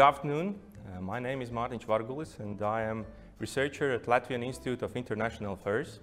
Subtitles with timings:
[0.00, 0.58] Good afternoon.
[0.96, 3.04] Uh, my name is Martin Čvargulis and I am
[3.38, 6.00] researcher at Latvian Institute of International Affairs.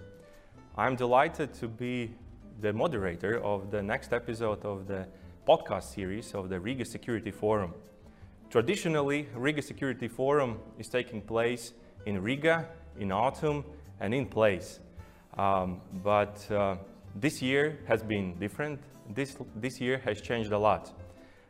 [0.77, 2.13] I'm delighted to be
[2.61, 5.07] the moderator of the next episode of the
[5.47, 7.73] podcast series of the Riga Security Forum.
[8.51, 11.73] Traditionally, Riga Security Forum is taking place
[12.05, 12.67] in Riga
[12.99, 13.65] in autumn
[13.99, 14.79] and in place.
[15.39, 16.75] Um, but uh,
[17.15, 18.79] this year has been different.
[19.15, 20.93] This, this year has changed a lot.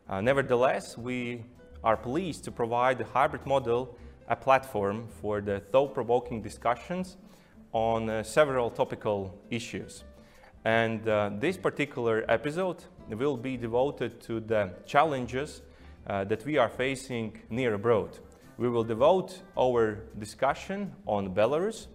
[0.08, 1.44] Uh, nevertheless, we
[1.84, 3.96] are pleased to provide the hybrid model
[4.28, 7.16] a platform for the thought-provoking discussions
[7.72, 10.04] on uh, several topical issues.
[10.64, 15.62] And uh, this particular episode will be devoted to the challenges
[16.06, 18.18] uh, that we are facing near abroad.
[18.58, 21.86] We will devote our discussion on Belarus,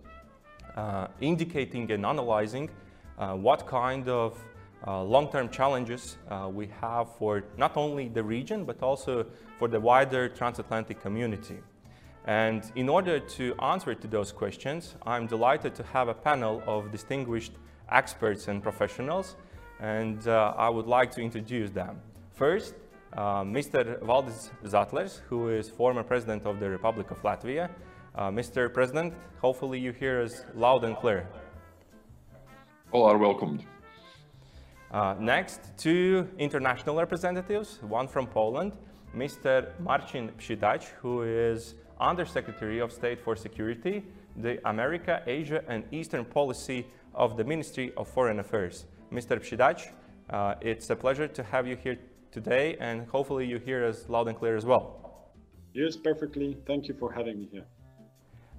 [0.75, 2.69] uh, indicating and analyzing
[3.19, 4.37] uh, what kind of
[4.87, 6.17] uh, long-term challenges
[6.51, 9.25] we have for not only the region, but also
[9.63, 11.59] for the wider transatlantic community.
[12.25, 16.91] And in order to answer to those questions, I'm delighted to have a panel of
[16.91, 17.53] distinguished
[17.89, 19.37] experts and professionals,
[19.79, 22.01] and uh, I would like to introduce them.
[22.33, 22.75] First,
[23.13, 24.01] uh, Mr.
[24.01, 27.69] Valdis Zatlers, who is former President of the Republic of Latvia.
[28.15, 28.61] Uh, Mr.
[28.73, 31.25] President, hopefully you hear us loud and clear.
[32.91, 33.63] All are welcomed.
[34.91, 38.73] Uh, next, two international representatives, one from Poland,
[39.15, 39.67] Mr.
[39.79, 44.03] Marcin Przydacz, who is Undersecretary of State for Security,
[44.37, 48.85] the America, Asia and Eastern Policy of the Ministry of Foreign Affairs.
[49.11, 49.39] Mr.
[49.39, 49.91] Przydacz,
[50.31, 51.97] uh, it's a pleasure to have you here
[52.31, 55.31] today and hopefully you hear us loud and clear as well.
[55.73, 56.57] Yes, perfectly.
[56.65, 57.65] Thank you for having me here.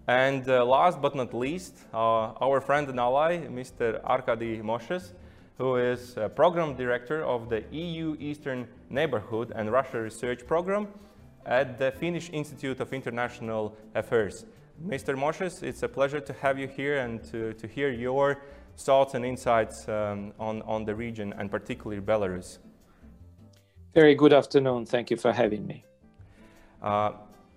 [0.07, 4.01] And uh, last but not least, uh, our friend and ally, Mr.
[4.05, 5.15] Arkady Moshes,
[5.59, 10.89] who is Program Director of the EU Eastern Neighborhood and Russia Research Program
[11.47, 14.47] at the Finnish Institute of International Affairs.
[14.85, 15.17] Mr.
[15.17, 18.43] Moshes, it's a pleasure to have you here and to, to hear your
[18.77, 22.59] thoughts and insights um, on, on the region and particularly Belarus.
[23.95, 24.87] Very good afternoon.
[24.87, 25.85] Thank you for having me.
[26.83, 27.13] Uh,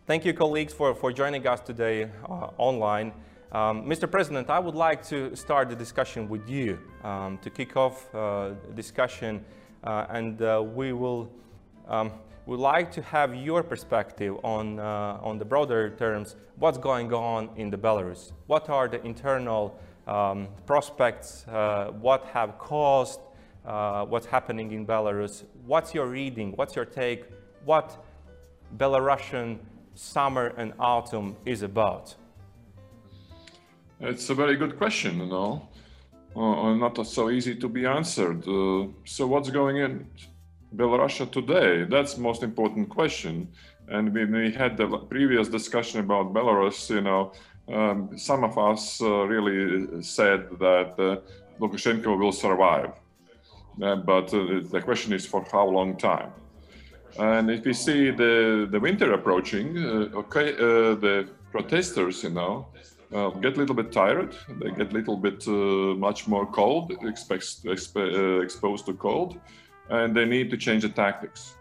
[0.05, 3.11] thank you, colleagues, for, for joining us today uh, online.
[3.51, 4.11] Um, Mr.
[4.11, 8.49] President, I would like to start the discussion with you um, to kick off uh,
[8.75, 9.45] discussion,
[9.85, 11.31] uh, and uh, we will
[11.87, 12.11] um,
[12.45, 16.35] would like to have your perspective on uh, on the broader terms.
[16.57, 18.33] What's going on in the Belarus?
[18.47, 21.47] What are the internal um, prospects?
[21.47, 23.21] Uh, what have caused
[23.65, 25.45] uh, what's happening in Belarus?
[25.65, 26.51] What's your reading?
[26.57, 27.23] What's your take?
[27.63, 28.03] What
[28.75, 29.59] Belarusian
[29.95, 32.15] summer and autumn is about?
[33.99, 35.67] It's a very good question, you know,
[36.35, 38.47] uh, not so easy to be answered.
[38.47, 40.05] Uh, so, what's going in
[40.75, 41.83] Belarus today?
[41.83, 43.47] That's most important question.
[43.87, 47.31] And when we had the previous discussion about Belarus, you know,
[47.73, 51.17] um, some of us uh, really said that uh,
[51.59, 52.91] Lukashenko will survive.
[53.81, 56.31] Uh, but uh, the question is for how long time?
[57.17, 59.75] And if we see the, the winter approaching,
[60.13, 62.67] okay, the protesters, you know,
[63.13, 64.35] uh, get a little bit tired.
[64.59, 65.51] They get a little bit uh,
[65.95, 69.39] much more cold, expect, exp- uh, exposed to cold,
[69.89, 71.53] and they need to change the tactics.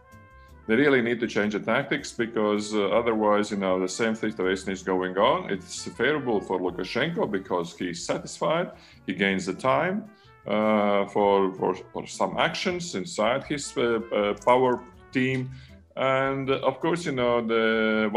[0.67, 4.73] They really need to change the tactics because uh, otherwise, you know, the same situation
[4.73, 5.49] is going on.
[5.49, 8.73] It's favorable for Lukashenko because he's satisfied.
[9.07, 10.11] He gains the time
[10.45, 14.81] uh, for, for, for some actions inside his uh, power
[15.13, 15.51] team.
[15.97, 18.11] And of course, you know, the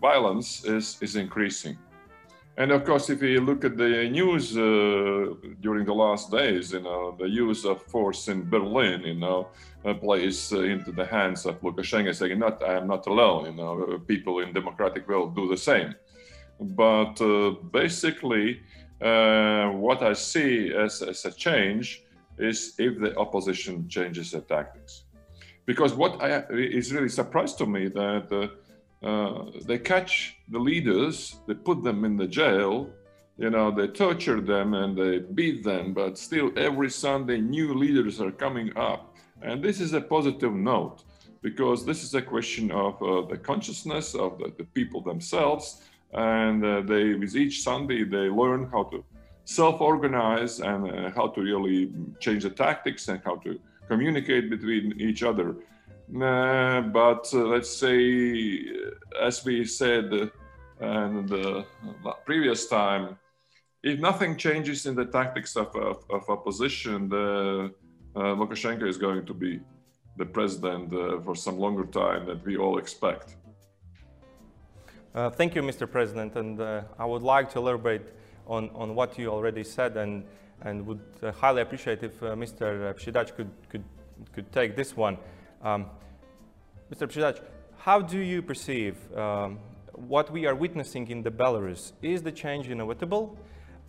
[0.00, 1.78] violence is, is increasing.
[2.58, 6.80] And of course, if you look at the news uh, during the last days, you
[6.80, 9.46] know, the use of force in Berlin, you know,
[9.84, 13.52] uh, plays uh, into the hands of Lukashenko, saying, "Not, I am not alone." You
[13.52, 15.94] know, people in democratic world do the same.
[16.60, 18.60] But uh, basically,
[19.00, 22.02] uh, what I see as, as a change
[22.38, 25.04] is if the opposition changes their tactics.
[25.64, 28.26] Because what I, is really surprised to me that
[29.02, 32.90] uh, they catch the leaders, they put them in the jail,
[33.36, 38.20] you know, they torture them and they beat them, but still every Sunday new leaders
[38.20, 39.14] are coming up.
[39.42, 41.04] And this is a positive note
[41.40, 45.82] because this is a question of uh, the consciousness of the, the people themselves.
[46.12, 49.04] And uh, they, with each Sunday, they learn how to
[49.44, 55.22] self-organize and uh, how to really change the tactics and how to communicate between each
[55.22, 55.54] other.
[56.14, 58.64] Uh, but uh, let's say,
[59.20, 60.26] as we said uh,
[60.80, 61.64] and the
[62.24, 63.18] previous time,
[63.82, 67.72] if nothing changes in the tactics of, of, of opposition, the,
[68.16, 69.60] uh, Lukashenko is going to be
[70.16, 73.36] the president uh, for some longer time that we all expect.
[75.14, 75.90] Uh, thank you, Mr.
[75.90, 78.14] President, and uh, I would like to elaborate
[78.46, 80.24] on, on what you already said and,
[80.62, 82.94] and would uh, highly appreciate if uh, Mr.
[82.94, 83.84] Przydacz could, could,
[84.32, 85.18] could take this one.
[85.62, 85.86] Um,
[86.92, 87.06] Mr.
[87.06, 87.40] Przydacz,
[87.78, 89.58] how do you perceive um,
[89.92, 91.92] what we are witnessing in the Belarus?
[92.02, 93.36] Is the change inevitable?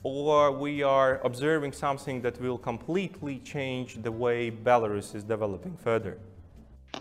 [0.04, 6.18] or we are observing something that will completely change the way Belarus is developing further?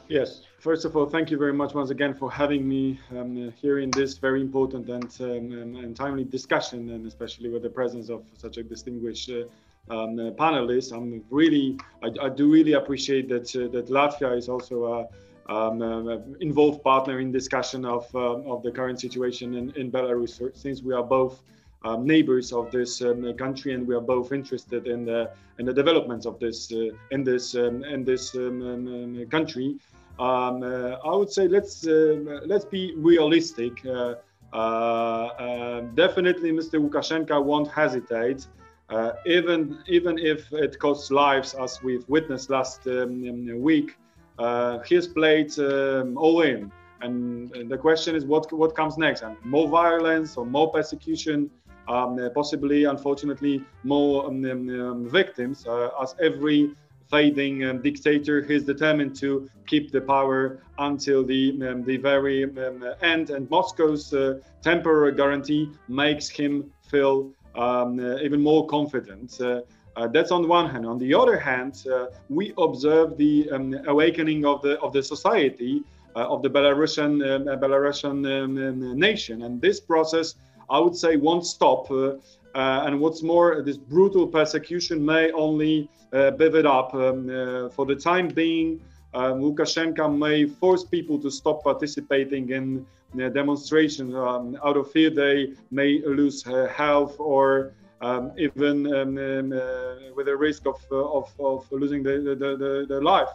[0.08, 3.78] Yes, first of all, thank you very much once again for having me um, here
[3.78, 8.22] in this very important and, um, and, timely discussion, and especially with the presence of
[8.36, 9.44] such a distinguished uh,
[9.90, 10.92] um, uh, panelist.
[10.92, 15.80] I'm really, I, I, do really appreciate that uh, that Latvia is also a um,
[15.82, 20.82] uh, involved partner in discussion of uh, of the current situation in, in Belarus, since
[20.82, 21.42] we are both
[21.84, 25.72] um, neighbors of this um, country, and we are both interested in the in the
[25.72, 29.76] developments of this uh, in this um, in this um, um, country.
[30.18, 33.84] Um, uh, I would say let's let's be realistic.
[33.86, 34.14] Uh,
[34.52, 36.80] uh, definitely, Mr.
[36.80, 38.46] Lukashenko won't hesitate,
[38.90, 43.96] uh, even even if it costs lives, as we've witnessed last week.
[44.38, 46.70] Uh, he's played all in.
[47.00, 51.50] And, the question is what what comes next and more violence or more persecution
[51.88, 56.74] um, uh, possibly, unfortunately, more um, um, um victims, uh, as every
[57.10, 62.84] fading um, dictator is determined to keep the power until the um, the very um,
[63.00, 63.30] end.
[63.30, 69.40] And Moscow's uh, temporary guarantee makes him feel um, uh, even more confident.
[69.40, 69.60] Uh,
[69.96, 70.86] uh, that's on the one hand.
[70.86, 71.84] On the other hand,
[72.28, 73.48] we observe the
[73.88, 75.82] awakening of the of the society
[76.14, 77.18] of the Belarusian
[77.58, 80.36] Belarusian nation, and this process
[80.70, 81.90] I would say won't stop.
[81.90, 82.14] Uh,
[82.54, 86.30] uh, and what's more, this brutal persecution may only uh,
[86.66, 86.94] up.
[86.94, 88.80] Um, for the time being,
[89.14, 92.86] Lukashenko may force people to stop participating in
[93.32, 94.14] demonstrations.
[94.14, 100.28] Um, out of fear, they may lose health or um, even um, um, uh, with
[100.28, 103.28] a risk of, uh, of, of, losing the, the, the, the life.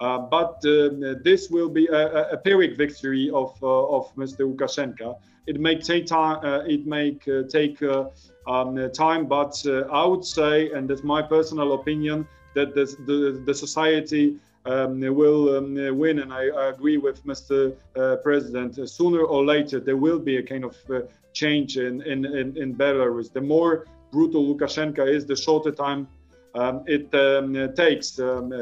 [0.00, 4.40] Uh, but this will be a, a Pyrrhic victory of, of Mr.
[4.40, 6.44] Lukashenko it may take time.
[6.44, 8.10] Uh, it may uh, take uh,
[8.46, 9.54] um, time, but
[9.90, 14.36] I would say, and that's my personal opinion, that the the, the society
[14.68, 16.20] um, will um, win.
[16.20, 17.74] And I, I, agree with Mr.
[17.96, 18.88] Uh, President.
[18.88, 21.00] sooner or later, there will be a kind of uh,
[21.32, 23.32] change in, in, in, in, Belarus.
[23.32, 26.06] The more brutal Lukashenko is, the shorter time
[26.54, 28.18] um, it um, takes.
[28.18, 28.52] Um,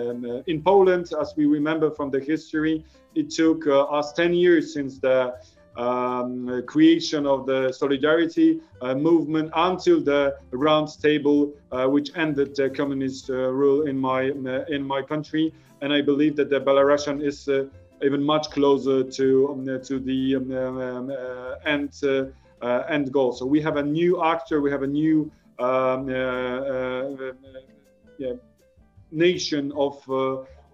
[0.47, 4.99] in Poland, as we remember from the history, it took uh, us 10 years since
[4.99, 5.35] the
[5.76, 12.70] um, creation of the solidarity uh, movement until the round table, uh, which ended the
[12.70, 14.23] communist uh, rule in my
[14.69, 15.52] in my country.
[15.82, 17.49] And I believe that the Belarusian is
[18.02, 21.11] even much closer to um, to the um, um
[21.67, 21.93] end
[22.88, 23.32] end goal.
[23.32, 26.08] So we have a new actor, we have a new um,
[28.19, 28.32] yeah,
[29.11, 30.02] nation of,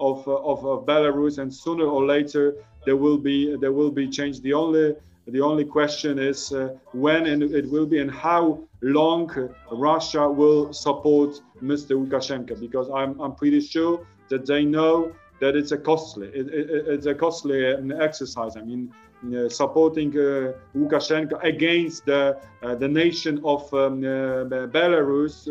[0.08, 2.44] of, of of Belarus, and sooner or later
[2.86, 4.40] there will be there will be change.
[4.40, 4.94] The only
[5.26, 8.44] the only question is uh, when and it will be and how
[8.82, 9.30] long
[9.70, 11.92] Russia will support Mr.
[12.00, 16.66] Lukashenko because I'm I'm pretty sure that they know that it's a costly it, it,
[16.94, 18.56] it's a costly um, exercise.
[18.56, 18.92] I mean.
[19.22, 25.46] Uh, supporting uh, Lukashenko against the uh, the nation of um, uh, Belarus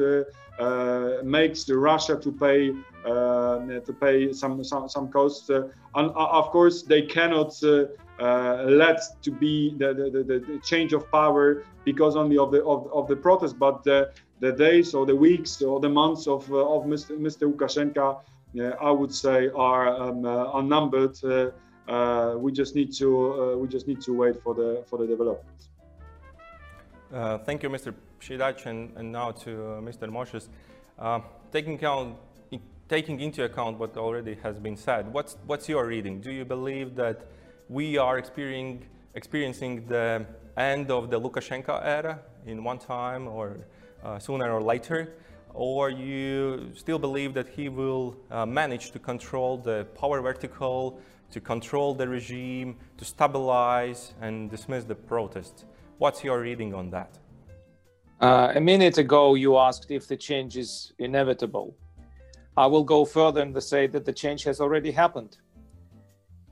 [0.59, 2.71] uh, makes Russia to pay
[3.05, 5.49] uh, to pay some some, some costs.
[5.49, 7.55] Uh, and of course, they cannot
[8.19, 13.07] let to be the, the, the, change of power because only of the of, of
[13.07, 14.11] the protest, but the,
[14.57, 17.17] days or the weeks or the months of of Mr.
[17.17, 17.49] Mr.
[17.49, 18.19] Lukashenko,
[18.81, 21.23] I would say, are um, unnumbered.
[21.23, 21.51] Uh,
[22.37, 25.71] we just need to uh, we just need to wait for the for the developments.
[27.13, 27.93] Uh, thank you, Mr.
[28.21, 30.09] Przydacz, and, and now to uh, Mr.
[30.09, 30.47] Moshes.
[30.97, 31.19] Uh,
[31.51, 32.15] taking, account,
[32.87, 36.21] taking into account what already has been said, what's, what's your reading?
[36.21, 37.25] Do you believe that
[37.67, 43.57] we are experiencing, experiencing the end of the Lukashenko era in one time or
[44.05, 45.13] uh, sooner or later?
[45.53, 51.39] Or you still believe that he will uh, manage to control the power vertical, to
[51.39, 55.65] control the regime, to stabilize and dismiss the protests?
[55.97, 57.17] What's your reading on that?
[58.21, 61.75] Uh, a minute ago, you asked if the change is inevitable.
[62.55, 65.37] I will go further and say that the change has already happened.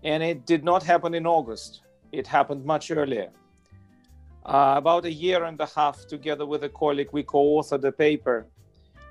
[0.03, 1.81] And it did not happen in August,
[2.11, 3.29] it happened much earlier.
[4.45, 7.91] Uh, about a year and a half, together with a colleague, we co authored a
[7.91, 8.47] paper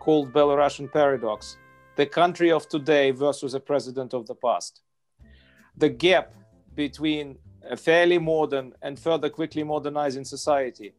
[0.00, 1.58] called Belarusian Paradox
[1.96, 4.80] The Country of Today versus the President of the Past.
[5.78, 6.34] The gap
[6.74, 7.38] between
[7.70, 10.92] a fairly modern and further quickly modernizing society,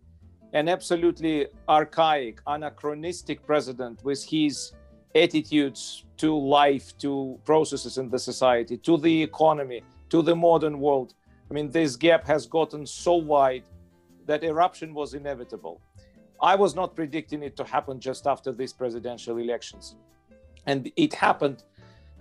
[0.54, 4.72] an absolutely archaic, anachronistic president with his
[5.14, 11.14] attitudes to life, to processes in the society, to the economy, to the modern world.
[11.52, 13.64] I mean, this gap has gotten so wide
[14.28, 15.82] that eruption was inevitable.
[16.42, 19.98] I was not predicting it to happen just after these presidential elections.
[20.68, 21.64] And it happened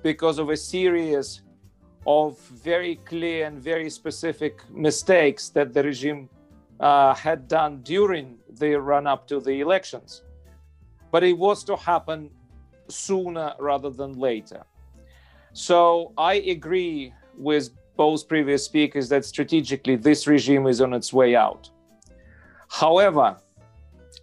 [0.03, 1.43] because of a series
[2.07, 6.29] of very clear and very specific mistakes that the regime
[6.81, 10.23] uh, had done during the run up to the elections.
[11.11, 12.31] But it was to happen
[12.89, 14.63] sooner rather than later.
[15.53, 21.35] So I agree with both previous speakers that strategically this regime is on its way
[21.35, 21.69] out.
[22.69, 23.37] However,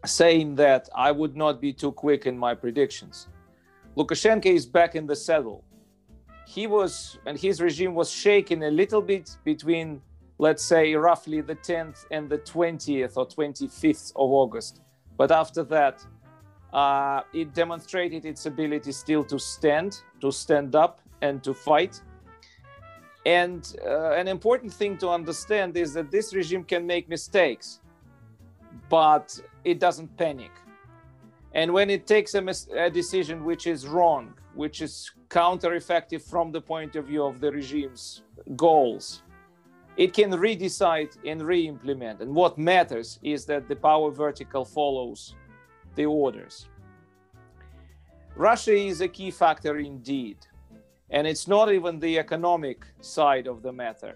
[0.06, 3.28] saying that I would not be too quick in my predictions.
[3.98, 5.65] Lukashenko is back in the saddle.
[6.46, 10.02] He was, and his regime was shaken a little bit between,
[10.38, 14.82] let's say, roughly the 10th and the 20th or 25th of August.
[15.18, 16.06] But after that,
[16.72, 22.02] uh, it demonstrated its ability still to stand, to stand up, and to fight.
[23.26, 27.80] And uh, an important thing to understand is that this regime can make mistakes,
[28.90, 30.52] but it doesn't panic.
[31.54, 36.24] And when it takes a, mis- a decision which is wrong, which is counter effective
[36.24, 38.24] from the point of view of the regime's
[38.56, 39.22] goals,
[39.98, 42.22] it can redecide and re implement.
[42.22, 45.36] And what matters is that the power vertical follows
[45.96, 46.70] the orders.
[48.38, 50.38] Russia is a key factor indeed.
[51.10, 54.16] And it's not even the economic side of the matter.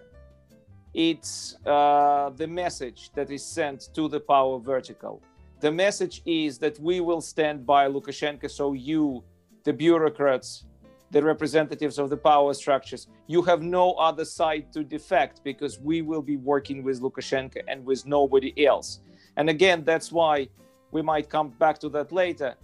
[0.94, 5.22] It's uh, the message that is sent to the power vertical.
[5.60, 9.22] The message is that we will stand by Lukashenko, so you,
[9.64, 10.64] the bureaucrats,
[11.10, 16.02] the representatives of the power structures, you have no other side to defect because we
[16.02, 19.00] will be working with Lukashenko and with nobody else.
[19.36, 20.48] And again, that's why
[20.92, 22.54] we might come back to that later.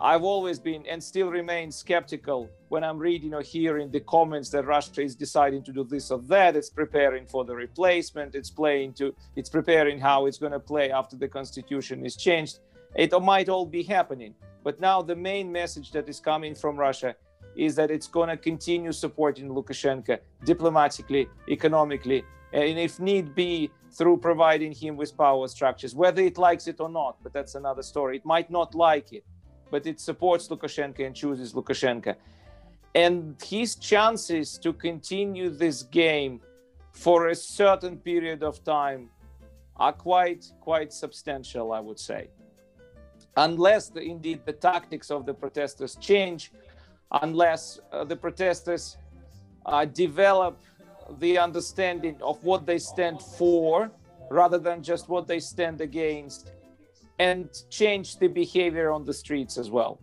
[0.00, 4.64] I've always been and still remain skeptical when I'm reading or hearing the comments that
[4.64, 6.54] Russia is deciding to do this or that.
[6.54, 8.36] It's preparing for the replacement.
[8.36, 9.12] It's playing to.
[9.34, 12.60] It's preparing how it's going to play after the constitution is changed.
[12.94, 17.16] It might all be happening, but now the main message that is coming from Russia
[17.58, 24.18] is that it's going to continue supporting Lukashenko diplomatically, economically, and if need be, through
[24.18, 27.16] providing him with power structures, whether it likes it or not.
[27.22, 28.16] But that's another story.
[28.16, 29.24] It might not like it
[29.70, 32.14] but it supports Lukashenko and chooses Lukashenko.
[32.94, 36.40] And his chances to continue this game
[36.92, 39.10] for a certain period of time
[39.76, 42.28] are quite quite substantial, I would say.
[43.36, 46.50] Unless the, indeed the tactics of the protesters change,
[47.12, 48.96] unless uh, the protesters
[49.66, 50.60] uh, develop
[51.18, 53.90] the understanding of what they stand for
[54.30, 56.52] rather than just what they stand against
[57.18, 59.98] and change the behavior on the streets as well.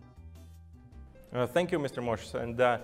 [1.32, 2.02] Uh, thank you, Mr.
[2.02, 2.34] Mosh.
[2.34, 2.78] And uh,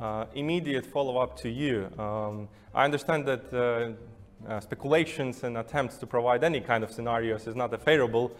[0.00, 1.90] uh, immediate follow-up to you.
[1.98, 7.56] Um, I understand that uh, speculations and attempts to provide any kind of scenarios is
[7.56, 8.32] not a favorable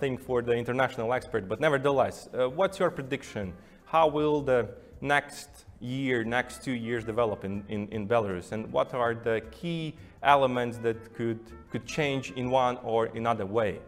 [0.00, 3.52] thing for the international expert, but nevertheless, what's your prediction?
[3.86, 4.68] How will the
[5.00, 8.52] next year, next two years develop in, in, in Belarus?
[8.52, 11.40] And what are the key elements that could,
[11.70, 13.80] could change in one or another way?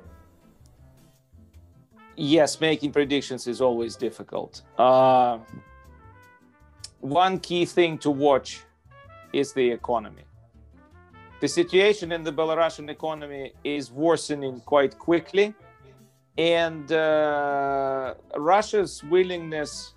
[2.18, 4.62] yes, making predictions is always difficult.
[4.76, 5.38] Uh,
[7.00, 8.60] one key thing to watch
[9.32, 10.24] is the economy.
[11.40, 15.54] The situation in the Belarusian economy is worsening quite quickly,
[16.38, 19.94] and uh, Russia's willingness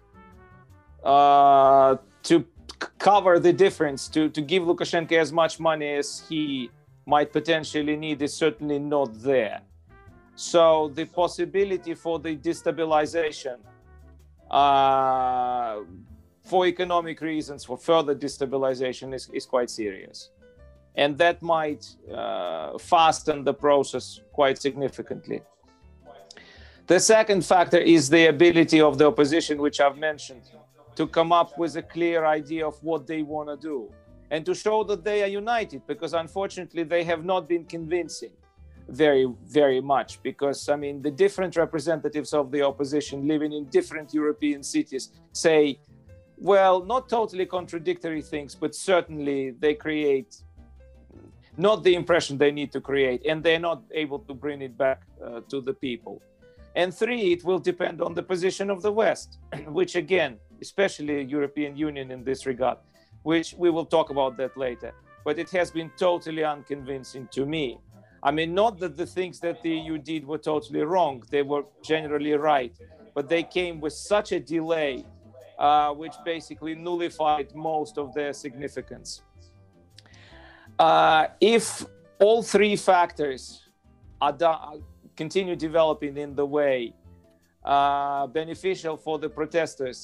[1.04, 2.46] uh, to
[2.98, 6.72] cover the difference, to, to give Lukashenko as much money as he
[7.06, 9.62] might potentially need, is certainly not there.
[10.36, 13.58] So the possibility for the destabilization
[14.50, 15.82] uh,
[16.44, 20.32] for economic reasons, for further destabilization is, is quite serious.
[20.96, 25.42] And that might uh, fasten the process quite significantly.
[26.92, 30.42] The second factor is the ability of the opposition, which I've mentioned,
[30.98, 33.90] to come up with a clear idea of what they want to do
[34.30, 38.34] and to show that they are united, because unfortunately they have not been convincing
[38.90, 44.14] very very much because i mean the different representatives of the opposition living in different
[44.14, 45.80] european cities say
[46.38, 50.32] well not totally contradictory things but certainly they create
[51.56, 55.00] not the impression they need to create and they're not able to bring it back
[55.24, 56.22] uh, to the people
[56.76, 61.76] and three it will depend on the position of the west which again especially european
[61.76, 62.78] union in this regard
[63.24, 67.80] which we will talk about that later but it has been totally unconvincing to me.
[68.24, 71.64] I mean, not that the things that the EU did were totally wrong, they were
[71.84, 72.76] generally right,
[73.16, 75.06] but they came with such a delay,
[75.58, 79.24] uh, which basically nullified most of their significance.
[80.78, 81.86] Uh, if
[82.20, 83.70] all three factors
[84.20, 84.84] are done,
[85.24, 86.78] continue developing in the way
[87.64, 89.98] uh, beneficial for the protesters,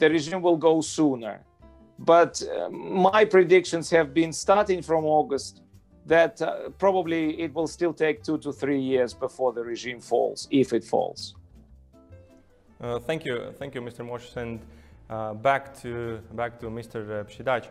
[0.00, 1.36] the regime will go sooner.
[2.12, 2.68] But uh,
[3.12, 5.54] my predictions have been starting from August
[6.14, 6.48] that uh,
[6.84, 10.84] probably it will still take two to three years before the regime falls, if it
[10.92, 11.20] falls.
[12.80, 14.02] Uh, thank you, thank you, Mr.
[14.10, 14.36] Moshes.
[14.44, 14.58] And
[15.08, 15.92] uh, back to
[16.40, 16.98] back to Mr.
[17.30, 17.66] Przydacz.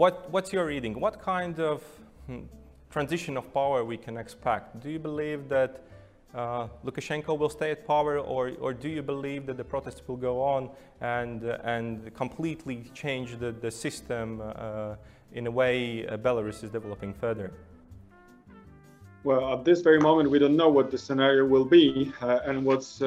[0.00, 0.94] What what's your reading?
[1.04, 1.78] What kind of
[2.26, 2.44] hmm,
[2.94, 4.66] transition of power we can expect?
[4.82, 5.72] Do you believe that
[6.34, 10.16] uh, Lukashenko will stay at power, or, or do you believe that the protests will
[10.16, 10.70] go on
[11.00, 14.94] and, uh, and completely change the, the system uh,
[15.32, 17.52] in a way uh, Belarus is developing further?
[19.24, 22.64] Well, at this very moment, we don't know what the scenario will be uh, and
[22.64, 23.00] what's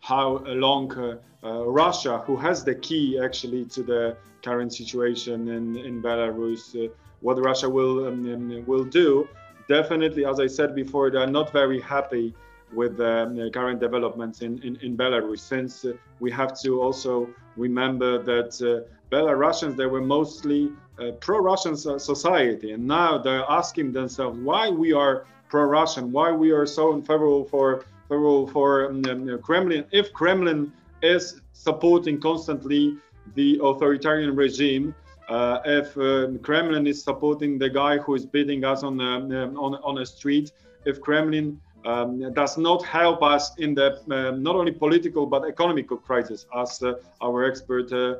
[0.00, 6.90] how long Russia, who has the key actually to the current situation in, in Belarus,
[7.20, 9.28] what Russia will um, will do.
[9.68, 12.34] Definitely, as I said before, they are not very happy
[12.74, 18.22] with the current developments in, in, in Belarus, since uh, we have to also remember
[18.22, 24.70] that uh, Belarusians, they were mostly uh, pro-Russian society, and now they're asking themselves why
[24.70, 29.84] we are pro-Russian, why we are so favorable for favorable for um, um, Kremlin.
[29.90, 32.96] If Kremlin is supporting constantly
[33.34, 34.94] the authoritarian regime,
[35.28, 35.94] uh, if
[36.42, 40.52] Kremlin is supporting the guy who is beating us on the, on on a street,
[40.84, 45.96] if Kremlin um, does not help us in the um, not only political but economical
[45.96, 48.16] crisis, as uh, our expert uh,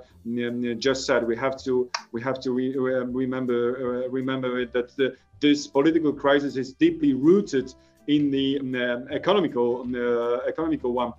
[0.78, 1.26] just said.
[1.26, 6.56] We have to we have to re remember uh, remember that the, this political crisis
[6.56, 7.74] is deeply rooted
[8.08, 11.12] in the um, economical uh, economical one.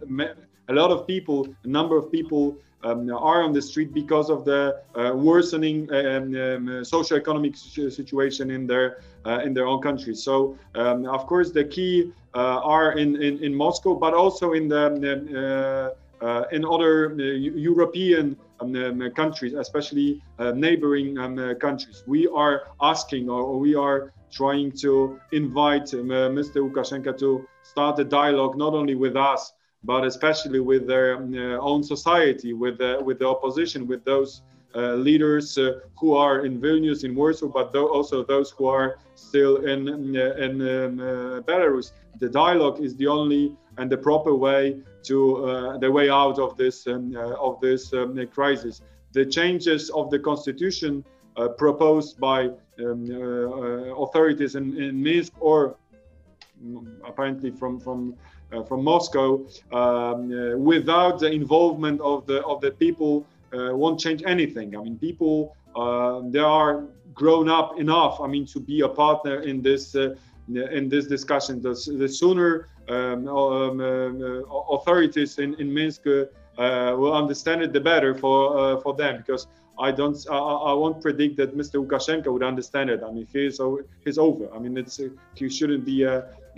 [0.69, 4.45] A lot of people, a number of people um, are on the street because of
[4.45, 10.15] the uh, worsening um, um, socio-economic situation in their uh, in their own country.
[10.15, 14.67] So, um, of course, the key uh, are in, in, in Moscow, but also in
[14.67, 22.03] the uh, uh, in other European um, countries, especially neighboring um, countries.
[22.07, 26.57] We are asking, or we are trying to invite Mr.
[26.67, 31.83] Lukashenko to start a dialogue not only with us but especially with their uh, own
[31.83, 34.41] society, with the, with the opposition, with those
[34.75, 39.57] uh, leaders uh, who are in Vilnius, in Warsaw, but also those who are still
[39.65, 40.97] in, in um,
[41.43, 41.91] Belarus.
[42.19, 46.87] The dialogue is the only and the proper way to the way out of this
[46.87, 48.81] um, of this um, crisis.
[49.11, 51.03] The changes of the constitution
[51.57, 53.11] proposed by um,
[53.95, 55.75] authorities in, in Minsk or
[56.63, 62.61] mm, apparently from from uh, from Moscow um, uh, without the involvement of the of
[62.61, 64.75] the people uh, won't change anything.
[64.77, 65.55] I mean, people
[66.31, 68.21] they are grown up enough.
[68.21, 71.61] I mean, to be a partner in this in this discussion.
[71.61, 74.41] The, the sooner um, um, uh,
[74.75, 76.25] authorities in, in Minsk uh,
[76.57, 79.17] will understand it, the better for uh, for them.
[79.17, 79.47] Because
[79.79, 81.83] I don't, I, I, won't predict that Mr.
[81.83, 83.01] Lukashenko would understand it.
[83.03, 83.59] I mean, he's
[84.03, 84.53] he's over.
[84.53, 84.99] I mean, it's
[85.35, 86.05] he shouldn't be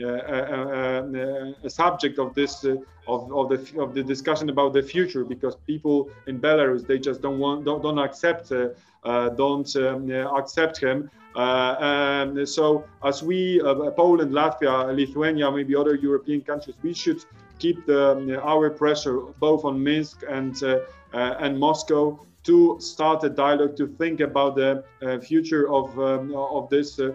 [0.02, 2.76] a, a, a subject of this uh,
[3.08, 7.22] of, of the of the discussion about the future because people in Belarus they just
[7.22, 8.70] don't want don't, don't accept uh,
[9.04, 11.10] uh, don't um, accept him.
[11.36, 13.60] and so, as we,
[13.96, 17.24] Poland, Latvia, Lithuania, maybe other European countries, we should
[17.60, 20.56] keep the, um, our pressure both on Minsk and
[21.14, 26.70] and Moscow to start a dialogue to think about the uh, future of um, of
[26.70, 27.12] this uh,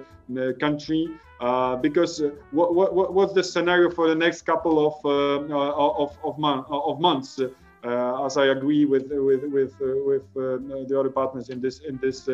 [0.61, 1.09] country
[1.41, 6.19] uh, because uh, what, what, what's the scenario for the next couple of uh, of
[6.25, 7.41] of, mon of months
[7.83, 12.29] as I agree with with with with the other partners in this in this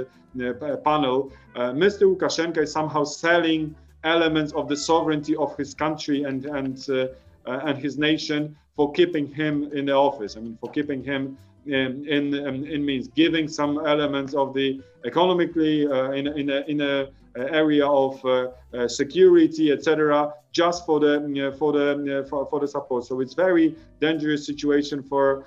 [0.85, 6.76] panel Mr Lukashenko is somehow selling elements of the sovereignty of his country and and
[7.46, 10.37] and his nation for keeping him in the office.
[10.37, 14.81] I mean, for keeping him in in, um, in means giving some elements of the
[15.05, 20.87] economically uh, in in a, in a uh, area of uh, uh, security, etc., just
[20.87, 23.05] for the mm, uh, for the mm, uh, for, for the support.
[23.05, 25.44] So it's very dangerous situation for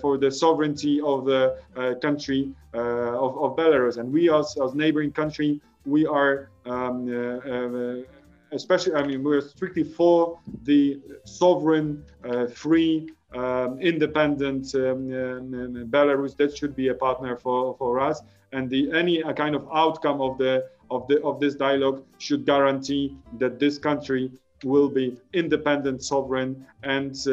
[0.00, 1.56] for the sovereignty of the
[2.00, 6.50] country of, of Belarus, and we as as neighboring country we are.
[6.66, 8.04] Um,
[8.52, 16.36] especially, I mean, we're strictly for the sovereign, uh, free, um, independent um, um, Belarus.
[16.36, 18.22] That should be a partner for, for us.
[18.52, 23.16] And the any kind of outcome of the of the of this dialogue should guarantee
[23.38, 24.30] that this country
[24.64, 27.32] will be independent, sovereign, and uh,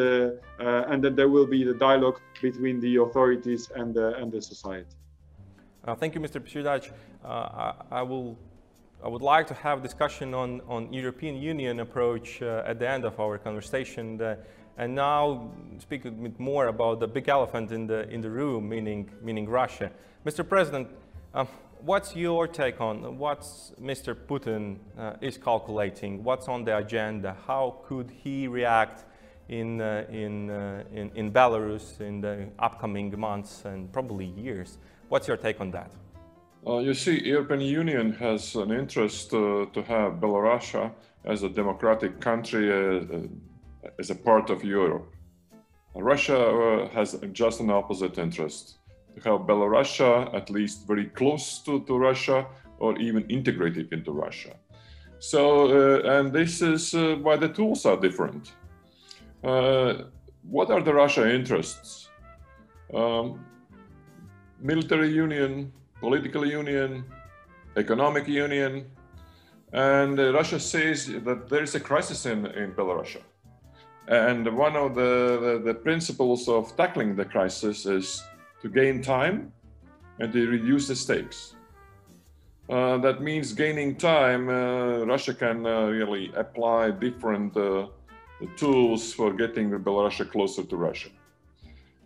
[0.60, 4.42] uh, and that there will be the dialogue between the authorities and the, and the
[4.42, 4.96] society.
[5.86, 6.40] Uh, thank you, Mr.
[6.40, 6.92] Przydacz.
[7.24, 8.38] I, I, will.
[9.04, 13.20] I would like to have discussion on, on European Union approach at the end of
[13.20, 14.18] our conversation.
[14.18, 14.38] The,
[14.78, 18.70] and now speak a bit more about the big elephant in the, in the room,
[18.70, 19.92] meaning, meaning Russia.
[20.24, 20.48] Mr.
[20.48, 20.88] President,
[21.34, 21.48] um,
[21.80, 23.42] what's your take on what
[23.82, 24.14] Mr.
[24.14, 26.24] Putin uh, is calculating?
[26.24, 27.36] What's on the agenda?
[27.48, 29.06] How could he react
[29.50, 34.78] in, uh, in, uh, in, in, Belarus in the upcoming months and probably years?
[35.10, 35.90] What's your take on that?
[36.66, 40.92] Uh, you see, European Union has an interest uh, to have Belarus
[41.26, 43.28] as a democratic country, uh,
[44.00, 45.16] as a part of Europe.
[45.96, 48.78] Russia has just an opposite interest
[49.16, 50.00] to have Belarus
[50.34, 52.46] at least very close to, to Russia
[52.80, 54.56] or even integrated into Russia.
[55.20, 58.54] So, uh, and this is uh, why the tools are different.
[59.44, 60.06] Uh,
[60.44, 62.10] what are the Russia interests?
[62.94, 63.46] Um,
[64.60, 65.72] military union,
[66.02, 67.06] political union,
[67.78, 68.86] economic union,
[69.72, 73.18] and uh, Russia says that there is a crisis in, in Belarus.
[74.08, 78.22] And one of the, the, the principles of tackling the crisis is
[78.62, 79.54] to gain time
[80.20, 81.56] and to reduce the stakes.
[82.70, 87.88] Uh, that means gaining time, uh, Russia can uh, really apply different uh,
[88.56, 91.10] tools for getting Belarus closer to Russia.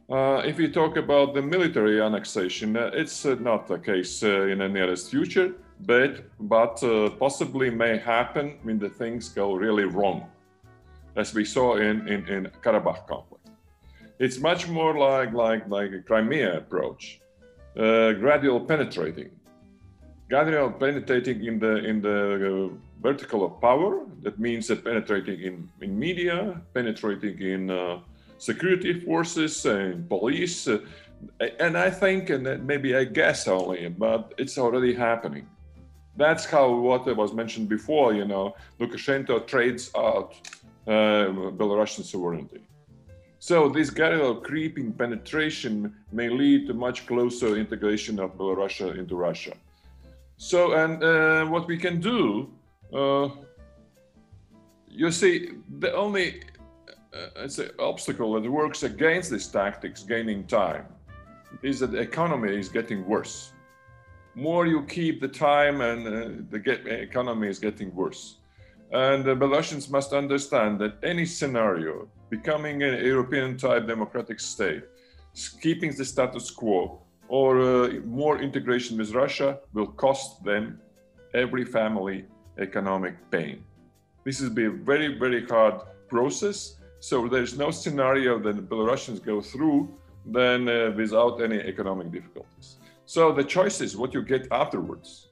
[0.07, 4.69] Uh, if we talk about the military annexation, uh, it's not the case in the
[4.69, 6.79] nearest future, but, but
[7.17, 10.29] possibly may happen when the things go really wrong,
[11.15, 13.49] as we saw in, in, in Karabakh conflict.
[14.19, 17.19] It's much more like like like a Crimea approach,
[17.75, 19.31] uh, gradual penetrating,
[20.29, 22.69] gradual penetrating in the in the uh,
[23.01, 24.05] vertical of power.
[24.21, 27.99] That means penetrating in in media, penetrating in uh,
[28.37, 30.67] security forces and police.
[30.67, 30.79] Uh,
[31.59, 35.47] and I think, and maybe I guess only, but it's already happening.
[36.17, 38.13] That's how what was mentioned before.
[38.13, 40.35] You know, Lukashenko trades out
[40.87, 41.27] uh,
[41.59, 42.61] Belarusian sovereignty.
[43.39, 49.53] So this gradual creeping penetration may lead to much closer integration of Belarus into Russia.
[50.37, 52.49] So, and uh, what we can do,
[52.93, 53.29] uh,
[54.89, 56.41] you see, the only
[57.35, 60.85] it's an obstacle that works against these tactics, gaining time,
[61.61, 63.53] is that the economy is getting worse.
[64.35, 68.37] More you keep the time, and uh, the get, economy is getting worse.
[68.91, 74.83] And the Belarusians must understand that any scenario becoming a European type democratic state,
[75.61, 80.79] keeping the status quo, or uh, more integration with Russia will cost them,
[81.33, 82.25] every family,
[82.59, 83.63] economic pain.
[84.23, 86.77] This will be a very, very hard process.
[87.09, 89.93] So there's no scenario that the Belarusians go through
[90.25, 92.77] then uh, without any economic difficulties.
[93.05, 95.27] So the choice is what you get afterwards.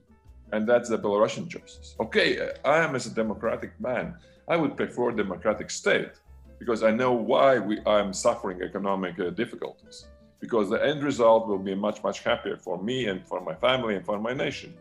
[0.51, 1.95] And that's the Belarusian choices.
[1.99, 2.27] Okay,
[2.63, 4.13] I am as a democratic man.
[4.47, 6.13] I would prefer democratic state
[6.59, 10.05] because I know why we, I'm suffering economic uh, difficulties.
[10.39, 13.95] Because the end result will be much, much happier for me and for my family
[13.95, 14.75] and for my nation.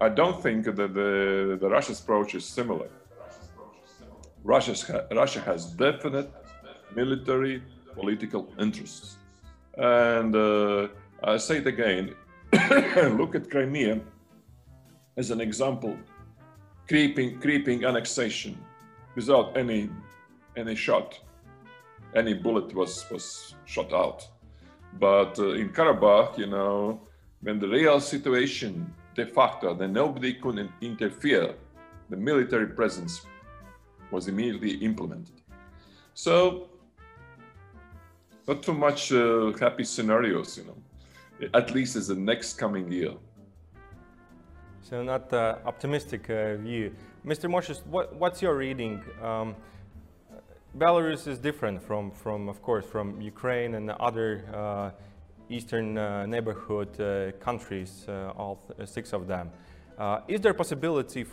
[0.00, 2.88] I don't think that the, the Russia's approach is similar.
[4.44, 6.30] Russia's, Russia has definite
[6.94, 7.62] military,
[7.94, 9.16] political interests.
[9.76, 10.88] And uh,
[11.22, 12.14] I say it again
[13.18, 14.00] look at Crimea
[15.16, 15.96] as an example
[16.88, 18.56] creeping, creeping annexation
[19.16, 19.90] without any
[20.56, 21.18] any shot,
[22.14, 24.28] any bullet was was shot out.
[25.00, 27.00] But uh, in Karabakh, you know,
[27.40, 31.54] when the real situation de facto, then nobody could interfere,
[32.10, 33.26] the military presence
[34.14, 35.38] was immediately implemented.
[36.14, 36.68] So,
[38.48, 40.78] not too much uh, happy scenarios, you know,
[41.60, 43.12] at least as the next coming year.
[44.88, 46.94] So, not uh, optimistic uh, view.
[47.26, 47.46] Mr.
[47.54, 49.02] Moshes, what, what's your reading?
[49.22, 49.56] Um,
[50.78, 54.90] Belarus is different from, from, of course, from Ukraine and other uh,
[55.48, 59.50] eastern uh, neighborhood uh, countries, all six of them.
[59.96, 61.24] Uh, is there a possibility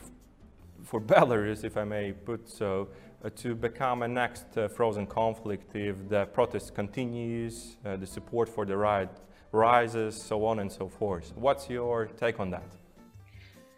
[0.83, 2.89] for Belarus, if I may put so,
[3.23, 8.75] uh, to become a next frozen conflict if the protest continues, the support for the
[8.75, 9.09] right
[9.51, 11.33] rises, so on and so forth?
[11.35, 12.71] What's your take on that?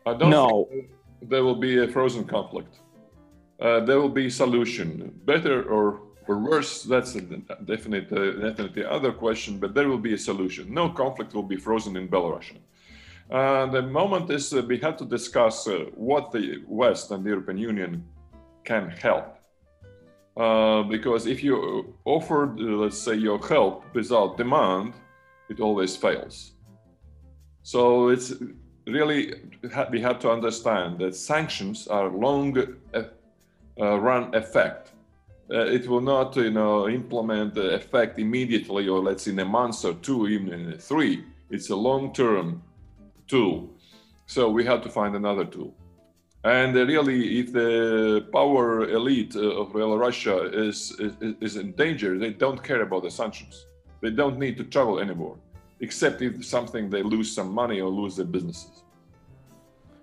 [0.06, 0.70] I don't no.
[1.22, 2.80] there will be a frozen conflict
[3.64, 5.14] uh, there will be a solution.
[5.26, 10.14] Better or, or worse, that's a definite, uh, definitely other question, but there will be
[10.14, 10.74] a solution.
[10.74, 12.52] No conflict will be frozen in Belarus.
[13.34, 17.32] Uh, the moment is uh, we have to discuss uh, what the West and the
[17.32, 18.06] European Union
[18.64, 19.40] can help.
[20.90, 24.94] Because if you offer, let's say, your help without demand,
[25.50, 26.54] it always fails.
[27.64, 28.34] So it's
[28.86, 29.34] really
[29.92, 32.58] we have to understand that sanctions are long
[32.94, 34.92] uh, run effect.
[35.52, 39.46] Uh, it will not, you know, implement the effect immediately, or let's say in a
[39.46, 41.24] month or two, even in three.
[41.50, 42.62] It's a long-term
[43.28, 43.70] tool.
[44.26, 45.74] So we have to find another tool.
[46.44, 52.62] And really, if the power elite of Russia is, is, is in danger, they don't
[52.62, 53.66] care about the sanctions.
[54.02, 55.38] They don't need to travel anymore,
[55.80, 58.84] except if something they lose some money or lose their businesses.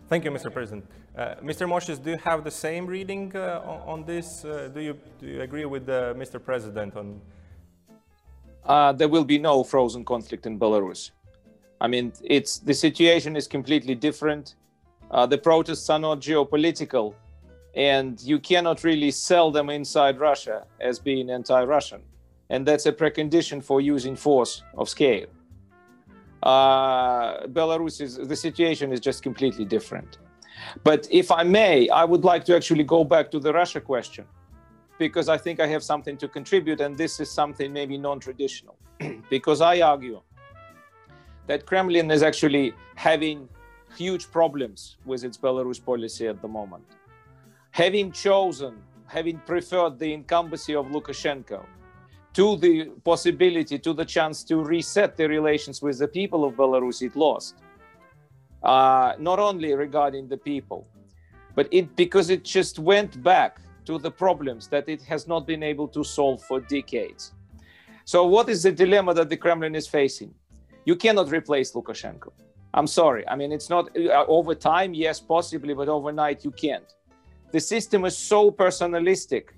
[0.09, 0.51] Thank you, Mr.
[0.51, 0.87] President.
[1.17, 1.69] Uh, Mr.
[1.69, 4.45] Moshes, do you have the same reading uh, on, on, this?
[4.45, 6.43] Uh, do, you, do you agree with uh, Mr.
[6.43, 7.21] President on?
[8.65, 11.11] Uh, there will be no frozen conflict in Belarus.
[11.81, 14.55] I mean, it's the situation is completely different.
[15.11, 17.15] Uh, the protests are not geopolitical,
[17.75, 22.03] and you cannot really sell them inside Russia as being anti-Russian,
[22.51, 25.27] and that's a precondition for using force of scale.
[26.43, 30.19] Uh, Belarus is the situation is just completely different.
[30.85, 34.27] But if I may, I would like to actually go back to the Russia question
[34.99, 38.77] because I think I have something to contribute, and this is something maybe non-traditional.
[39.31, 40.21] because I argue
[41.51, 43.49] that Kremlin is actually having
[43.97, 46.85] huge problems with its Belarus policy at the moment.
[47.73, 48.75] Having chosen,
[49.07, 51.67] having preferred the incumbency of Lukashenko
[52.35, 57.03] to the possibility, to the chance to reset the relations with the people of Belarus,
[57.03, 57.57] it lost.
[58.63, 60.87] Uh, not only regarding the people,
[61.57, 65.65] but it because it just went back to the problems that it has not been
[65.65, 67.33] able to solve for decades.
[68.05, 70.33] So, what is the dilemma that the Kremlin is facing?
[70.85, 72.33] You cannot replace Lukashenko.
[72.73, 73.27] I'm sorry.
[73.29, 76.95] I mean, it's not uh, over time, yes, possibly, but overnight you can't.
[77.53, 79.49] The system is so personalistic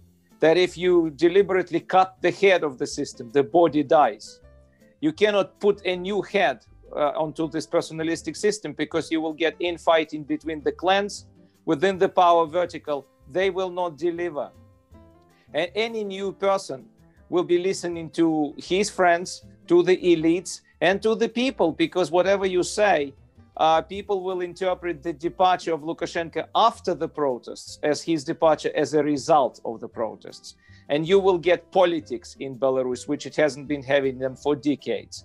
[0.40, 4.40] that if you deliberately cut the head of the system, the body dies.
[5.00, 6.64] You cannot put a new head
[6.96, 11.26] uh, onto this personalistic system because you will get infighting between the clans
[11.64, 13.06] within the power vertical.
[13.30, 14.50] They will not deliver.
[15.54, 16.86] And any new person
[17.28, 22.44] will be listening to his friends, to the elites, and to the people, because whatever
[22.44, 23.14] you say,
[23.56, 28.92] uh, people will interpret the departure of Lukashenko after the protests as his departure as
[28.92, 30.56] a result of the protests.
[30.88, 35.24] And you will get politics in Belarus, which it hasn't been having them for decades.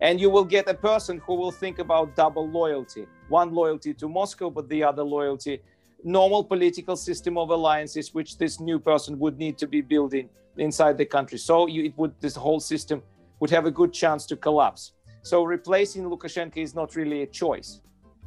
[0.00, 4.08] And you will get a person who will think about double loyalty one loyalty to
[4.08, 5.60] Moscow, but the other loyalty,
[6.04, 10.98] normal political system of alliances, which this new person would need to be building inside
[10.98, 11.38] the country.
[11.38, 13.02] So you, it would, this whole system
[13.40, 14.92] would have a good chance to collapse.
[15.22, 17.80] So replacing Lukashenko is not really a choice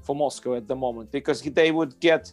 [0.04, 2.32] for Moscow at the moment because they would get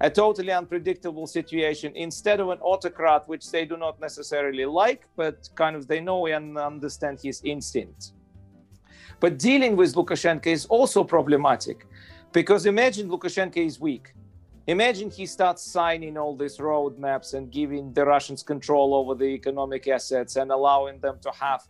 [0.00, 5.48] a totally unpredictable situation instead of an autocrat, which they do not necessarily like, but
[5.54, 8.12] kind of they know and understand his instincts.
[9.20, 11.86] But dealing with Lukashenko is also problematic
[12.32, 14.12] because imagine Lukashenko is weak.
[14.66, 19.86] Imagine he starts signing all these roadmaps and giving the Russians control over the economic
[19.88, 21.62] assets and allowing them to have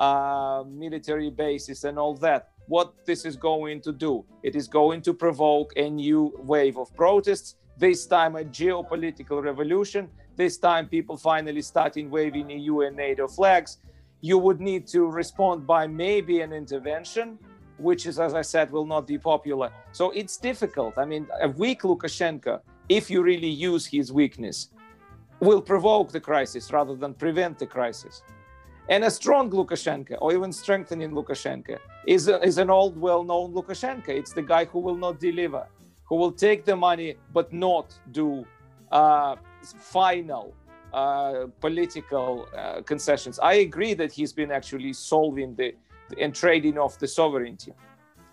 [0.00, 2.48] uh, military bases and all that.
[2.66, 4.24] What this is going to do?
[4.42, 7.56] It is going to provoke a new wave of protests.
[7.76, 10.08] This time, a geopolitical revolution.
[10.36, 13.78] This time, people finally starting waving EU and NATO flags.
[14.22, 17.38] You would need to respond by maybe an intervention,
[17.78, 19.70] which is, as I said, will not be popular.
[19.92, 20.96] So it's difficult.
[20.96, 24.68] I mean, a weak Lukashenko, if you really use his weakness,
[25.40, 28.22] will provoke the crisis rather than prevent the crisis.
[28.90, 33.52] And a strong Lukashenko, or even strengthening Lukashenko, is, a, is an old, well known
[33.52, 34.08] Lukashenko.
[34.08, 35.64] It's the guy who will not deliver,
[36.02, 38.44] who will take the money but not do
[38.90, 40.52] uh, final
[40.92, 43.38] uh, political uh, concessions.
[43.38, 45.72] I agree that he's been actually solving the,
[46.18, 47.72] and trading off the sovereignty.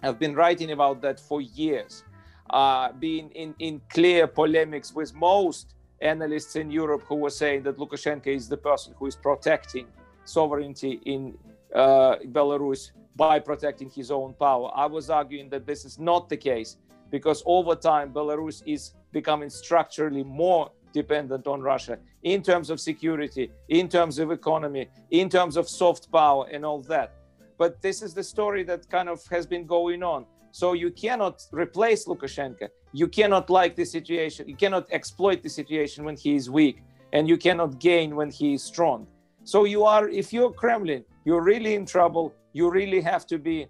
[0.02, 2.04] I've been writing about that for years,
[2.50, 7.78] uh, being in, in clear polemics with most analysts in Europe who were saying that
[7.78, 9.86] Lukashenko is the person who is protecting
[10.28, 11.38] sovereignty in
[11.74, 14.72] uh, Belarus by protecting his own power.
[14.76, 16.78] I was arguing that this is not the case
[17.10, 23.52] because over time, Belarus is becoming structurally more dependent on Russia in terms of security,
[23.70, 27.14] in terms of economy, in terms of soft power, and all that.
[27.58, 30.26] But this is the story that kind of has been going on.
[30.52, 32.70] So you cannot replace Lukashenko.
[32.94, 34.48] You cannot like the situation.
[34.48, 38.54] You cannot exploit the situation when he is weak, and you cannot gain when he
[38.54, 39.08] is strong.
[39.48, 42.34] So you are, if you're Kremlin, you're really in trouble.
[42.52, 43.68] You really have to be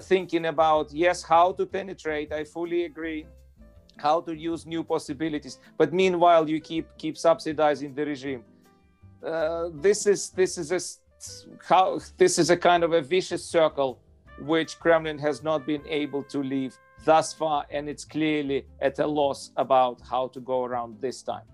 [0.00, 2.32] thinking about yes, how to penetrate.
[2.32, 3.26] I fully agree.
[3.98, 8.42] How to use new possibilities, but meanwhile you keep keep subsidizing the regime.
[9.24, 10.80] Uh, this is this is a
[11.68, 14.00] how this is a kind of a vicious circle
[14.40, 19.06] which Kremlin has not been able to leave thus far, and it's clearly at a
[19.06, 21.46] loss about how to go around this time.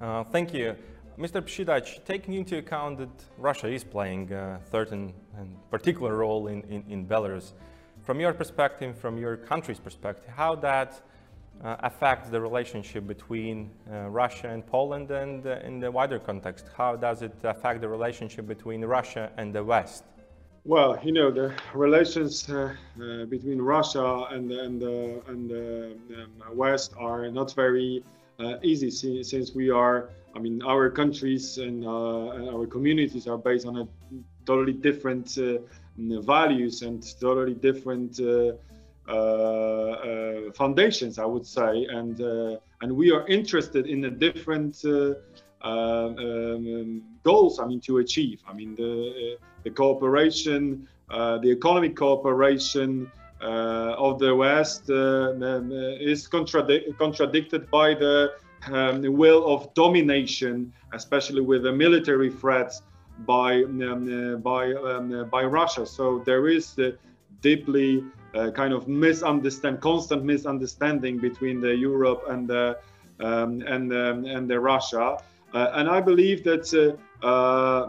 [0.00, 0.76] Uh, thank you.
[1.18, 1.42] Mr.
[1.42, 6.84] Przydacz, taking into account that Russia is playing a certain and particular role in, in,
[6.88, 7.52] in, Belarus,
[8.02, 11.02] from your perspective, from your country's perspective, how that
[11.62, 16.66] uh, affects the relationship between uh, Russia and Poland and uh, in the wider context,
[16.76, 20.04] how does it affect the relationship between Russia and the West?
[20.64, 26.94] Well, you know, the relations uh, uh, between Russia and, and, and the um, West
[26.96, 28.02] are not very
[28.62, 28.90] easy
[29.22, 33.88] since we are I mean, our countries and, uh, our communities are based on a
[34.46, 35.58] totally different uh,
[36.20, 38.52] values and totally different uh,
[39.08, 44.84] uh, uh foundations, I would say, and uh, and we are interested in a different
[45.62, 47.58] um, goals.
[47.58, 48.42] I mean, to achieve.
[48.48, 53.10] I mean, the the cooperation, the economic cooperation.
[53.42, 58.32] Of the West um, is contradic- contradicted by the
[58.70, 62.82] um, will of domination, especially with the military threats
[63.26, 65.86] by um, uh, by um, uh, by Russia.
[65.86, 66.96] So there is the
[67.40, 72.78] deeply uh, kind of misunderstand, constant misunderstanding between the Europe and the
[73.20, 75.18] um, and um, and the Russia.
[75.54, 77.86] Uh, and I believe that uh, uh,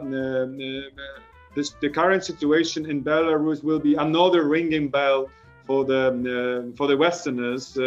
[1.55, 5.29] this, the current situation in Belarus will be another ringing bell
[5.65, 7.77] for the for the Westerners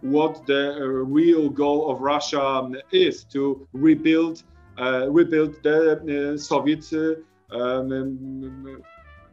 [0.00, 4.42] what the uh, real goal of Russia um, is to rebuild
[4.78, 6.84] uh, rebuild the uh, Soviet
[7.50, 8.82] um, um,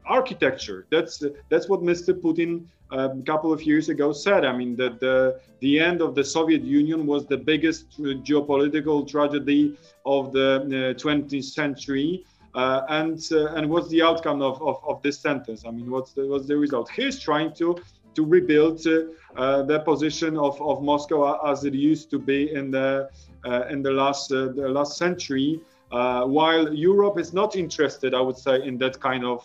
[0.05, 0.85] architecture.
[0.89, 2.13] That's that's what Mr.
[2.13, 4.45] Putin a um, couple of years ago said.
[4.45, 9.77] I mean that the the end of the Soviet Union was the biggest geopolitical tragedy
[10.05, 12.25] of the 20th century.
[12.55, 15.65] Uh, and uh, and what's the outcome of, of, of, this sentence?
[15.65, 16.89] I mean, what's the what's the result?
[16.91, 17.77] He's trying to
[18.13, 23.09] to rebuild uh, the position of, of Moscow as it used to be in the
[23.43, 25.59] uh, in the last uh, the last century.
[25.89, 29.41] while Europe is not interested, I would say, in that kind of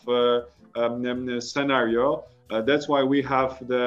[0.74, 2.24] um, um, scenario.
[2.70, 3.82] that's why we have the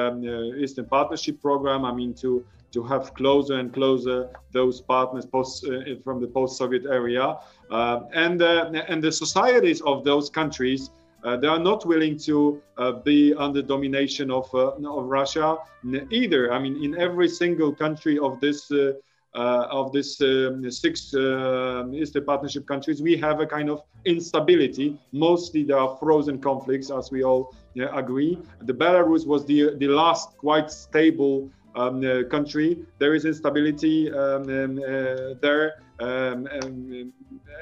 [0.62, 1.84] Eastern Partnership Program.
[1.84, 6.84] I mean, to to have closer and closer those partners post, uh, from the post-Soviet
[6.86, 7.36] area,
[7.70, 10.90] uh, and uh, and the societies of those countries
[11.24, 15.56] uh, they are not willing to uh, be under domination of, of Russia
[16.10, 16.52] either.
[16.52, 18.70] I mean, in every single country of this
[19.34, 24.98] uh, of this um, six uh, Eastern Partnership countries, we have a kind of instability.
[25.12, 27.54] Mostly there are frozen conflicts, as we all
[27.92, 28.38] agree.
[28.60, 32.78] The Belarus was the the last quite stable um, uh, country.
[32.98, 34.76] There is instability um, um
[35.40, 35.82] there.
[36.00, 36.48] Um,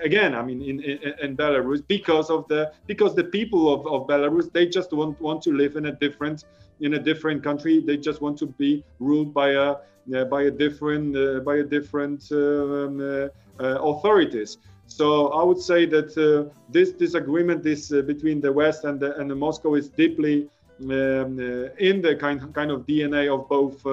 [0.03, 4.09] again, I mean, in, in, in, Belarus, because of the because the people of, of
[4.09, 6.45] Belarus, they just want want to live in a different
[6.81, 7.81] in a different country.
[7.81, 9.77] They just want to be ruled by a
[10.15, 14.59] uh, by a different uh, by a different um, uh, uh authorities.
[14.87, 19.17] So I would say that uh, this disagreement is uh, between the West and the,
[19.19, 20.49] and the Moscow is deeply
[20.81, 23.85] in the kind kind of DNA of both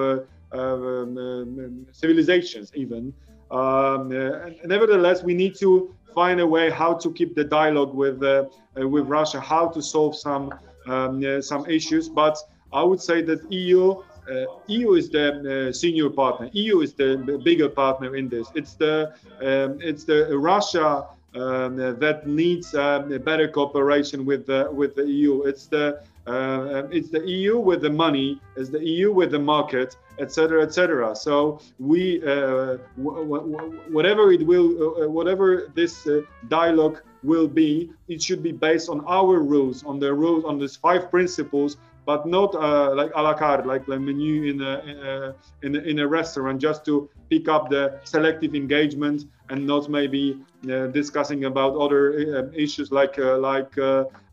[0.52, 3.12] um, um, civilizations, even.
[3.50, 8.22] Um, uh, nevertheless, we need to find a way how to keep the dialogue with
[8.22, 8.46] uh,
[8.78, 10.52] uh, with Russia, how to solve some
[10.86, 12.08] um, some issues.
[12.08, 12.36] But
[12.72, 16.50] I would say that EU uh, EU is the uh, senior partner.
[16.52, 18.48] EU is the bigger partner in this.
[18.54, 24.94] It's the um, it's the Russia um, that needs um, better cooperation with the with
[24.94, 25.42] the EU.
[25.42, 29.96] It's the uh, it's the EU with the money, it's the EU with the market,
[30.18, 31.16] etc., etc.
[31.16, 38.42] So we, uh, whatever it will, uh, whatever this uh, dialogue will be, it should
[38.42, 41.76] be based on our rules, on the rules, on these five principles,
[42.08, 45.98] but not uh, like a la carte, like the menu in a, in a, in
[45.98, 50.40] a restaurant, just to pick up the selective engagement and not maybe
[50.70, 53.72] uh, discussing about other uh, issues like uh, like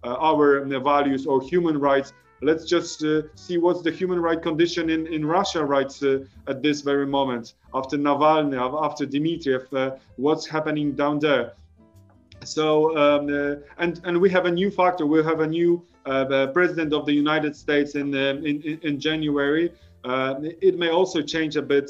[0.06, 2.14] our values or human rights.
[2.42, 6.62] Let's just uh, see what's the human right condition in, in Russia right uh, at
[6.62, 7.56] this very moment.
[7.74, 8.58] After Navalny,
[8.88, 11.52] after Dmitriev, uh, what's happening down there.
[12.46, 13.26] So, um,
[13.80, 15.84] and, and we have a new factor, we have a new
[16.54, 19.72] president of the United States in, um, in, in, January.
[20.62, 21.90] it may also change a bit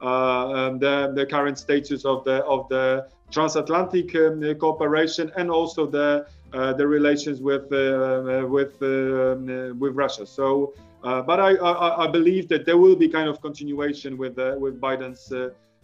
[0.00, 6.26] um, the, the current status of the, of the transatlantic um, cooperation and also the
[6.54, 10.26] uh, the relations with uh, with um, with Russia.
[10.26, 10.72] So,
[11.02, 15.32] but I, I, I believe that there will be kind of continuation with with Biden's.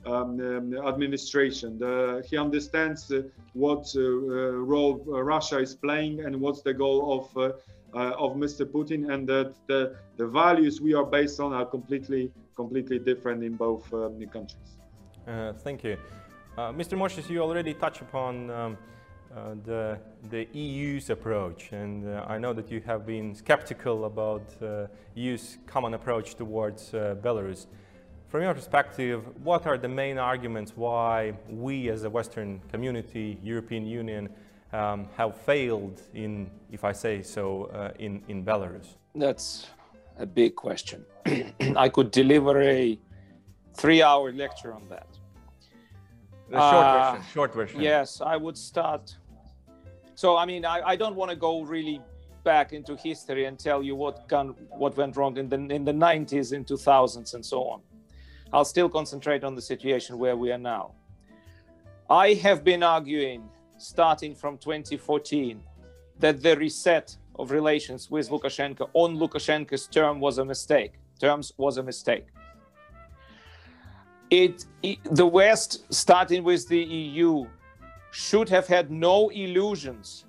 [0.06, 1.78] Um, um, administration.
[1.78, 3.22] The, he understands uh,
[3.54, 7.54] what uh, role Russia is playing and what's the goal of
[7.94, 8.66] of Mr.
[8.66, 13.54] Putin, and that the, the values we are based on are completely completely different in
[13.54, 14.70] both um, countries.
[15.62, 15.96] thank you.
[16.58, 16.94] Mr.
[16.98, 18.76] Moshes, you already touched upon um,
[19.34, 19.98] uh, the,
[20.30, 21.72] the EU's approach.
[21.72, 24.86] And uh, I know that you have been skeptical about uh,
[25.16, 27.66] EU's common approach towards Belarus.
[28.34, 33.86] From your perspective, what are the main arguments why we as a Western community, European
[33.86, 34.28] Union,
[34.72, 38.96] um, have failed in, if I say so, uh, in, in Belarus?
[39.14, 39.68] That's
[40.18, 41.04] a big question.
[41.76, 42.98] I could deliver a
[43.72, 45.06] three hour lecture on that.
[46.50, 47.26] The short uh, version.
[47.32, 47.80] Short version.
[47.80, 49.16] Yes, I would start
[50.16, 52.00] so I mean, I, I don't want to go really
[52.42, 55.92] back into history and tell you what gone, what went wrong in the in the
[55.92, 57.80] 90s, in 2000s, and so on.
[58.54, 60.92] I'll still concentrate on the situation where we are now.
[62.08, 63.48] I have been arguing,
[63.78, 65.60] starting from 2014,
[66.20, 70.92] that the reset of relations with Lukashenko on Lukashenko's term was a mistake.
[71.18, 72.26] Terms was a mistake.
[74.30, 77.46] It, it the West, starting with the EU,
[78.12, 80.26] should have had no illusions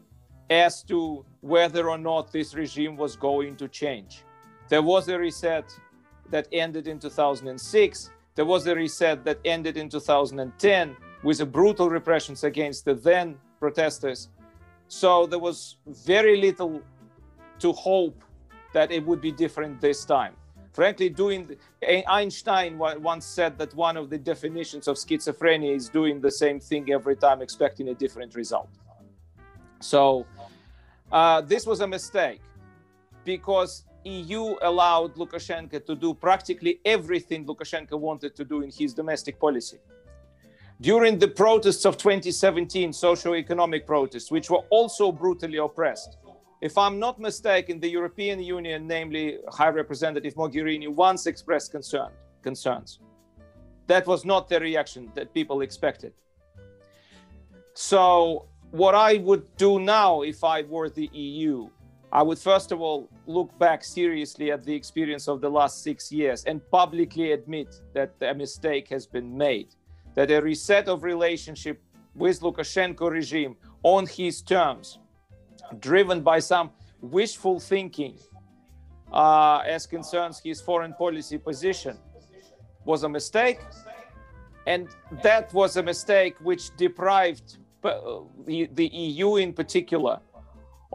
[0.49, 4.23] as to whether or not this regime was going to change.
[4.67, 5.71] There was a reset
[6.31, 8.09] that ended in 2006.
[8.35, 13.37] There was a reset that ended in 2010 with a brutal repressions against the then
[13.59, 14.29] protesters.
[14.87, 16.81] So there was very little
[17.59, 18.23] to hope
[18.73, 20.35] that it would be different this time
[20.75, 21.55] frankly doing
[22.07, 26.91] einstein once said that one of the definitions of schizophrenia is doing the same thing
[26.91, 28.69] every time expecting a different result
[29.79, 30.25] so
[31.13, 32.41] uh, this was a mistake
[33.23, 39.39] because eu allowed lukashenko to do practically everything lukashenko wanted to do in his domestic
[39.39, 39.79] policy
[40.81, 46.17] during the protests of 2017 socio-economic protests which were also brutally oppressed
[46.61, 52.09] if I'm not mistaken, the European Union, namely High Representative Mogherini, once expressed concern,
[52.41, 52.99] concerns.
[53.87, 56.13] That was not the reaction that people expected.
[57.73, 61.69] So, what I would do now if I were the EU,
[62.15, 66.13] I would first of all look back seriously at the experience of the last six
[66.13, 69.75] years and publicly admit that a mistake has been made,
[70.13, 71.83] that a reset of relationship
[72.15, 74.99] with Lukashenko regime on his terms
[75.79, 78.17] driven by some wishful thinking
[79.11, 81.97] uh, as concerns his foreign policy position
[82.85, 83.59] was a mistake.
[84.65, 84.87] And
[85.21, 90.21] that was a mistake which deprived uh, the, the EU in particular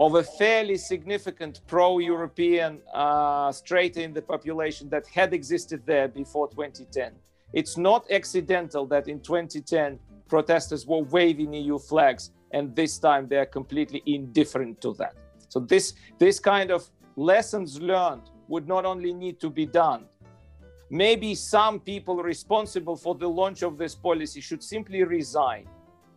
[0.01, 6.09] of a fairly significant pro European uh, strata in the population that had existed there
[6.09, 7.13] before 2010.
[7.53, 13.37] It's not accidental that in 2010 protesters were waving EU flags and this time they
[13.37, 15.15] are completely indifferent to that
[15.49, 20.05] so this this kind of lessons learned would not only need to be done
[20.91, 25.67] maybe some people responsible for the launch of this policy should simply resign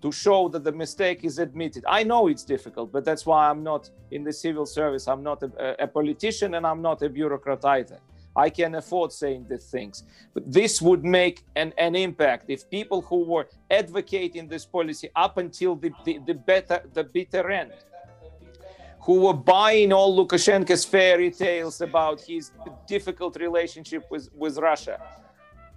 [0.04, 1.84] to show that the mistake is admitted.
[1.88, 5.40] I know it's difficult but that's why i'm not in the civil service i'm not
[5.44, 8.00] a, a politician and i'm not a bureaucrat either.
[8.36, 10.04] I can afford saying these things.
[10.34, 12.46] But this would make an, an impact.
[12.48, 17.52] If people who were advocating this policy up until the, the, the, better, the bitter
[17.52, 17.74] end,
[19.02, 22.52] who were buying all Lukashenko's fairy tales about his
[22.88, 25.00] difficult relationship with, with Russia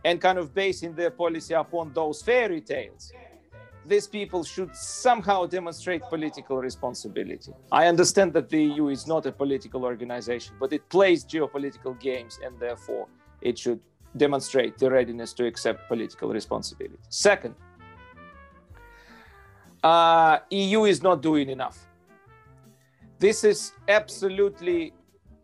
[0.02, 3.12] and kind of basing their policy upon those fairy tales
[3.88, 7.52] these people should somehow demonstrate political responsibility.
[7.70, 12.38] I understand that the EU is not a political organization, but it plays geopolitical games
[12.44, 13.06] and therefore
[13.40, 13.80] it should
[14.16, 16.98] demonstrate the readiness to accept political responsibility.
[17.08, 17.54] Second,
[19.82, 21.78] uh, EU is not doing enough.
[23.18, 24.92] This is absolutely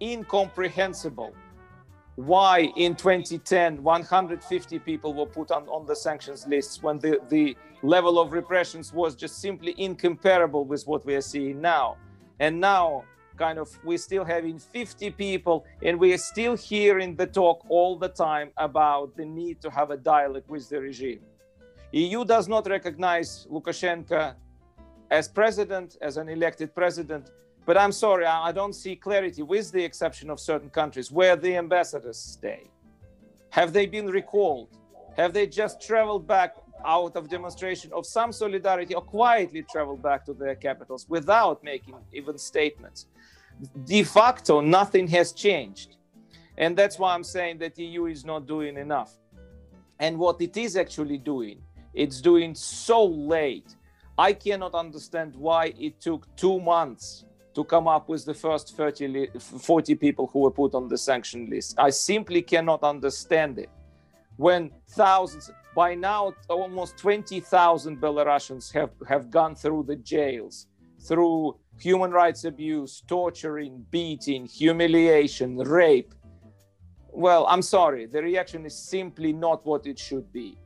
[0.00, 1.32] incomprehensible
[2.16, 7.56] why in 2010 150 people were put on, on the sanctions lists when the, the
[7.82, 11.96] level of repressions was just simply incomparable with what we are seeing now.
[12.38, 13.04] And now
[13.36, 17.96] kind of we're still having 50 people and we are still hearing the talk all
[17.96, 21.20] the time about the need to have a dialogue with the regime.
[21.92, 24.34] Eu does not recognize lukashenko
[25.10, 27.30] as president as an elected president
[27.64, 31.56] but I'm sorry, I don't see clarity, with the exception of certain countries, where the
[31.56, 32.70] ambassadors stay.
[33.50, 34.68] Have they been recalled?
[35.16, 36.54] Have they just traveled back
[36.84, 41.94] out of demonstration of some solidarity or quietly traveled back to their capitals without making
[42.12, 43.06] even statements.
[43.84, 45.96] De facto, nothing has changed.
[46.58, 49.12] And that's why I'm saying that the EU is not doing enough.
[49.98, 51.62] And what it is actually doing,
[51.94, 53.76] it's doing so late.
[54.18, 57.24] I cannot understand why it took two months
[57.54, 61.48] to come up with the first 30, 40 people who were put on the sanction
[61.50, 61.74] list.
[61.78, 63.70] I simply cannot understand it.
[64.36, 70.66] When thousands, by now, almost 20,000 Belarusians have, have gone through the jails,
[71.06, 76.14] through human rights abuse, torturing, beating, humiliation, rape.
[77.08, 80.56] Well, I'm sorry, the reaction is simply not what it should be.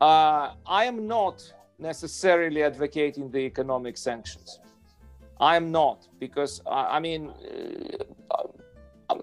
[0.00, 4.60] Uh, I am not necessarily advocating the economic sanctions.
[5.40, 7.32] I'm not because I, mean,
[8.30, 8.42] uh,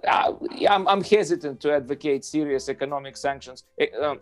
[0.07, 0.31] I,
[0.73, 4.19] am I'm hesitant to advocate serious economic sanctions eh, um,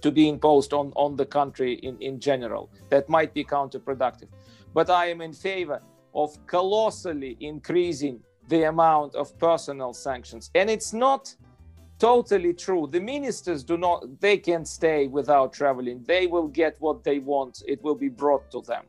[0.00, 2.70] to be imposed on, on the country in, in general.
[2.88, 4.28] That might be counterproductive.
[4.74, 5.80] But I am in favor
[6.14, 10.50] of colossally increasing the amount of personal sanctions.
[10.54, 11.34] And it's not
[11.98, 12.88] totally true.
[12.90, 16.04] The ministers do not, they can stay without traveling.
[16.06, 18.84] They will get what they want, it will be brought to them.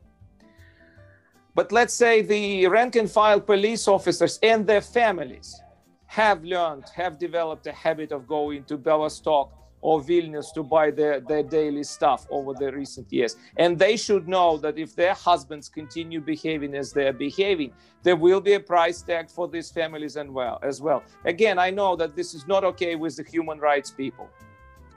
[1.54, 5.60] But let's say the rank and file police officers and their families
[6.06, 11.20] have learned, have developed a habit of going to Belostok or Vilnius to buy their,
[11.20, 13.36] their daily stuff over the recent years.
[13.56, 17.72] And they should know that if their husbands continue behaving as they're behaving,
[18.02, 21.02] there will be a price tag for these families and well as well.
[21.24, 24.28] Again, I know that this is not okay with the human rights people.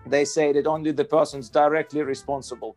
[0.06, 2.76] They say that only the persons directly responsible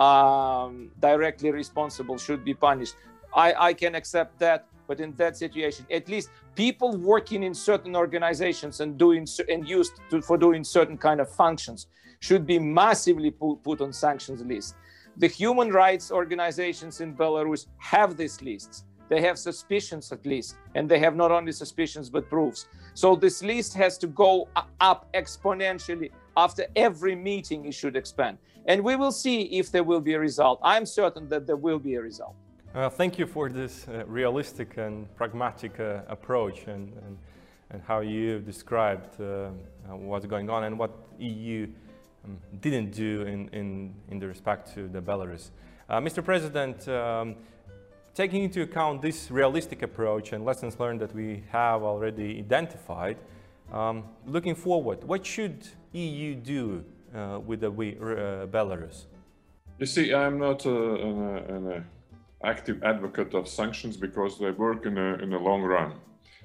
[0.00, 2.94] um, directly responsible should be punished.
[3.34, 4.66] I, I can accept that.
[4.88, 9.92] But in that situation, at least people working in certain organizations and doing and used
[10.10, 11.86] to, for doing certain kind of functions
[12.18, 14.74] should be massively put, put on sanctions list.
[15.16, 18.84] The human rights organizations in Belarus have these lists.
[19.10, 22.68] They have suspicions at least, and they have not only suspicions but proofs.
[22.94, 24.48] So this list has to go
[24.80, 27.66] up exponentially after every meeting.
[27.66, 30.60] It should expand, and we will see if there will be a result.
[30.62, 32.36] I'm certain that there will be a result.
[32.72, 37.18] Uh, thank you for this uh, realistic and pragmatic uh, approach and, and,
[37.70, 39.50] and, how you described uh, uh,
[39.96, 41.66] what's going on and what EU
[42.24, 45.50] um, didn't do in, in, in the respect to the Belarus.
[45.88, 46.24] Uh, Mr.
[46.24, 47.34] President, um,
[48.20, 53.16] taking into account this realistic approach and lessons learned that we have already identified,
[53.72, 55.56] um, looking forward, what should
[55.92, 56.84] EU do
[57.46, 57.70] with the
[58.56, 59.06] Belarus?
[59.78, 61.82] You see, I'm not an
[62.44, 65.90] active advocate of sanctions because they work in a, in long run.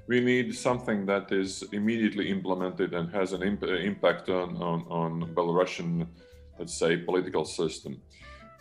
[0.08, 5.12] We need something that is immediately implemented and has an imp impact on, on, on
[5.36, 6.08] Belarusian,
[6.58, 8.02] let's say, political system.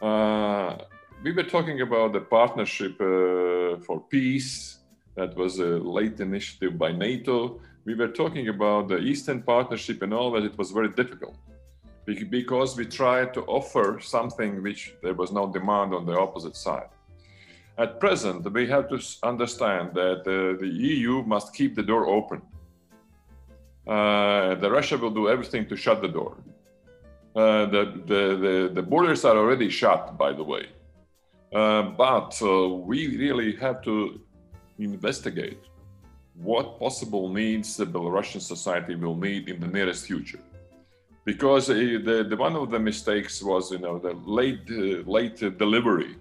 [0.02, 0.78] Uh,
[1.22, 4.78] we were talking about the partnership uh, for peace.
[5.16, 7.60] That was a late initiative by NATO.
[7.84, 10.44] We were talking about the Eastern Partnership and all that.
[10.44, 11.36] It was very difficult
[12.06, 16.88] because we tried to offer something which there was no demand on the opposite side.
[17.76, 22.42] At present, we have to understand that uh, the EU must keep the door open.
[23.86, 26.36] Uh, the Russia will do everything to shut the door.
[27.34, 30.68] Uh, the, the, the, the, borders are already shut, by the way.
[31.54, 34.20] Uh, but uh, we really have to
[34.78, 35.60] investigate
[36.34, 40.40] what possible needs the Belarusian society will need in the nearest future.
[41.24, 44.68] Because uh, the, the, one of the mistakes was, you know, the late,
[45.06, 46.16] late delivery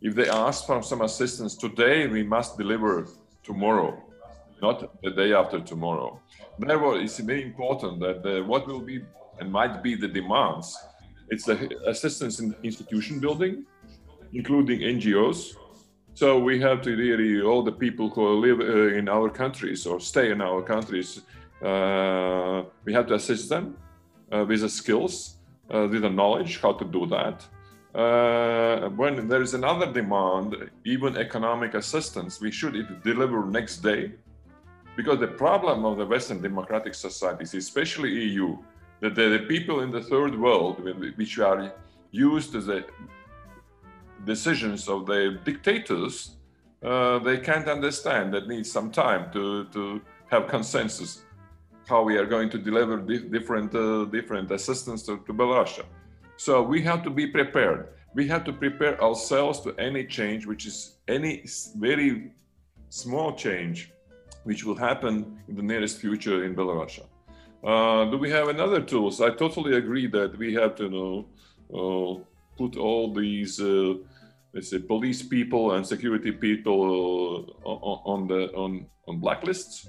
[0.00, 3.08] if they ask for some assistance today, we must deliver
[3.42, 4.00] tomorrow,
[4.62, 6.20] not the day after tomorrow.
[6.58, 9.04] Therefore, it's very important that what will be
[9.40, 10.76] and might be the demands.
[11.30, 11.56] It's the
[11.86, 13.66] assistance in institution building,
[14.32, 15.54] including NGOs.
[16.14, 20.00] So we have to really all the people who live uh, in our countries or
[20.00, 21.22] stay in our countries.
[21.62, 23.76] Uh, we have to assist them
[24.32, 25.36] uh, with the skills,
[25.70, 27.46] uh, with the knowledge how to do that
[27.94, 34.12] uh, when there is another demand, even economic assistance, we should deliver next day.
[34.96, 38.58] Because the problem of the Western democratic societies, especially EU,
[39.00, 40.76] that the, people in the third world,
[41.16, 41.72] which are
[42.10, 42.84] used as the
[44.24, 46.36] decisions of the dictators,
[46.82, 48.32] uh, they can't understand.
[48.34, 50.00] That needs some time to, to
[50.30, 51.22] have consensus
[51.88, 55.82] how we are going to deliver different uh, different assistance to, to Belarus.
[56.36, 57.88] So we have to be prepared.
[58.14, 61.44] We have to prepare ourselves to any change, which is any
[61.76, 62.30] very
[62.90, 63.90] small change,
[64.44, 67.00] which will happen in the nearest future in Belarus.
[67.64, 69.20] Uh, do we have another tools?
[69.20, 71.26] I totally agree that we have to know
[71.74, 72.22] uh,
[72.58, 73.94] put all these, uh,
[74.52, 79.88] let's say, police people and security people uh, on the on on blacklists.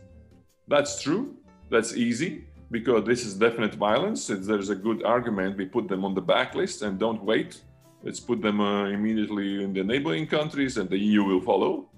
[0.68, 1.24] That's true.
[1.70, 2.32] That's easy
[2.72, 4.28] because this is definite violence.
[4.28, 7.62] there's a good argument, we put them on the backlist and don't wait.
[8.04, 11.90] Let's put them uh, immediately in the neighboring countries, and the EU will follow.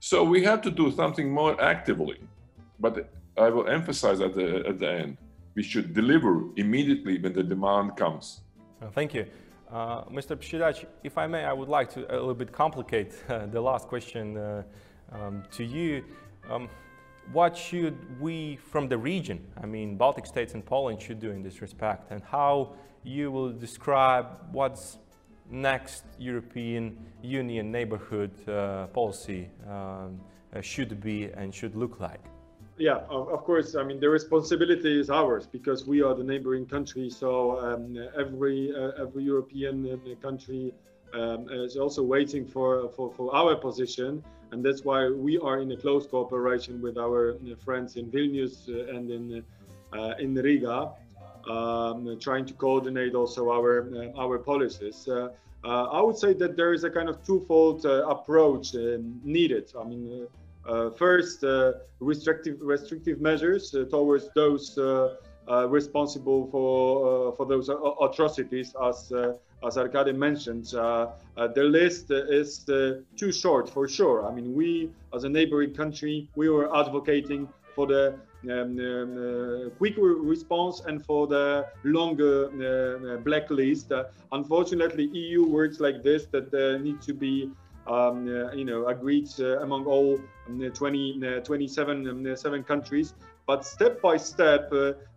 [0.00, 2.20] So we have to do something more actively.
[2.78, 5.16] But I will emphasize at the, at the end,
[5.54, 8.42] we should deliver immediately when the demand comes.
[8.92, 9.24] Thank you.
[9.74, 10.36] Uh, Mr.
[10.36, 13.88] Przydacz, if I may, I would like to a little bit complicate uh, the last
[13.88, 14.62] question uh,
[15.10, 16.04] um, to you.
[16.48, 16.68] Um,
[17.32, 21.42] what should we from the region, I mean, Baltic states and Poland should do in
[21.42, 24.98] this respect, and how you will describe what's
[25.50, 30.20] next European Union neighborhood uh, policy um,
[30.54, 32.33] uh, should be and should look like?
[32.76, 33.76] Yeah, of, course.
[33.76, 37.08] I mean, the responsibility is ours because we are the neighboring country.
[37.08, 40.74] So um, every uh, every European uh, country
[41.12, 45.70] um, is also waiting for, for for our position, and that's why we are in
[45.70, 49.44] a close cooperation with our uh, friends in Vilnius uh, and in
[50.18, 50.90] in Riga
[51.48, 55.08] um, trying to coordinate also our uh, our policies.
[55.08, 55.28] Uh,
[55.64, 58.74] uh, I would say that there is a kind of twofold approach
[59.22, 59.72] needed.
[59.78, 60.26] I mean,
[60.96, 61.44] first,
[62.00, 64.78] restrictive restrictive measures towards those
[65.68, 67.68] responsible for for those
[68.00, 69.12] atrocities, as
[69.66, 74.26] as Arkady mentioned, uh, uh, the list is uh, too short for sure.
[74.26, 79.70] I mean, we as a neighboring country, we were advocating for the um, um, uh,
[79.78, 83.90] quick response and for the longer uh, uh, blacklist.
[84.32, 86.52] unfortunately, EU works like this that
[86.82, 87.50] need to be
[87.86, 93.14] um, you know agreed among all um, 20, 27 um, seven countries.
[93.46, 94.72] But step by step,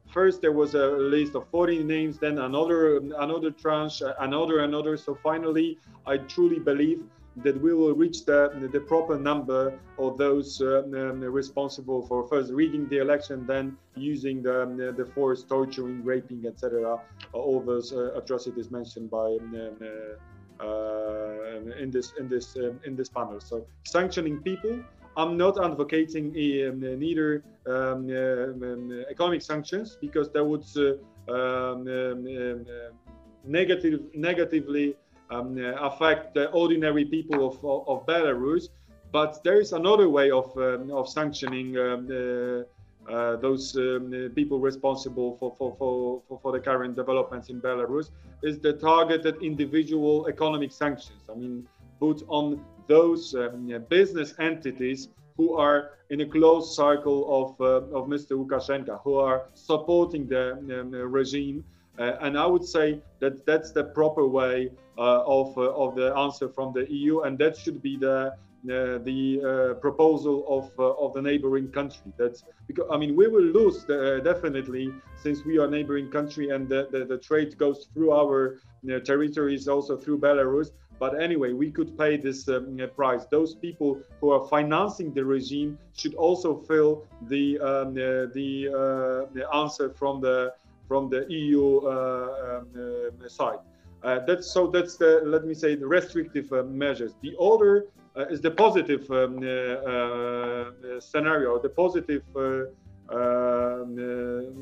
[0.07, 5.13] first there was a list of 40 names then another another tranche another another so
[5.21, 7.03] finally i truly believe
[7.43, 12.51] that we will reach the, the proper number of those uh, um, responsible for first
[12.51, 16.99] rigging the election, then using the, um, the force, torturing, raping, etc.
[17.33, 20.17] All those uh, atrocities mentioned by um, uh, uh,
[20.59, 23.39] in this in this um, in this panel.
[23.39, 24.79] So sanctioning people.
[25.15, 28.07] I'm not advocating um, neither um,
[29.09, 30.63] economic sanctions because that would
[33.47, 34.95] negative negatively
[35.29, 38.69] um, uh, affect the ordinary people of, of, Belarus.
[39.11, 42.63] But there is another way of, um, of sanctioning um, uh,
[43.09, 48.09] uh, those um, people responsible for, for, for, for, the current developments in Belarus
[48.43, 51.21] is the targeted individual economic sanctions.
[51.29, 51.67] I mean,
[51.99, 58.07] put on those um, business entities who are in a close circle of, uh, of
[58.07, 58.31] Mr.
[58.31, 61.63] Lukashenko, who are supporting the um, regime
[61.99, 66.15] uh, and I would say that that's the proper way uh, of, uh, of the
[66.15, 68.31] answer from the EU, and that should be the uh,
[68.63, 72.11] the uh, proposal of uh, of the neighboring country.
[72.17, 76.67] That's because I mean we will lose the, definitely since we are neighboring country and
[76.67, 78.59] the, the, the trade goes through our
[79.05, 80.69] territories also through Belarus.
[80.99, 83.25] But anyway, we could pay this um, price.
[83.29, 89.91] Those people who are financing the regime should also feel the um, the, the answer
[89.91, 90.53] from the
[90.87, 93.59] from the EU uh, um, uh, side.
[94.03, 94.67] Uh, that's so.
[94.67, 97.13] That's the let me say the restrictive measures.
[97.21, 97.87] The other
[98.29, 99.39] is the positive um,
[100.99, 102.23] scenario, the positive
[103.09, 104.55] um,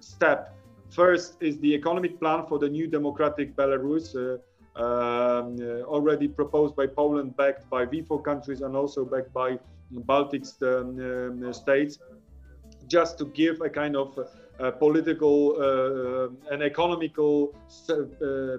[0.00, 0.56] step.
[0.90, 4.14] First is the economic plan for the new democratic Belarus.
[4.76, 9.58] Um, uh, already proposed by Poland, backed by V4 countries, and also backed by
[9.90, 11.98] Baltic um, uh, states,
[12.86, 14.16] just to give a kind of
[14.60, 17.54] uh, political uh, uh, and economical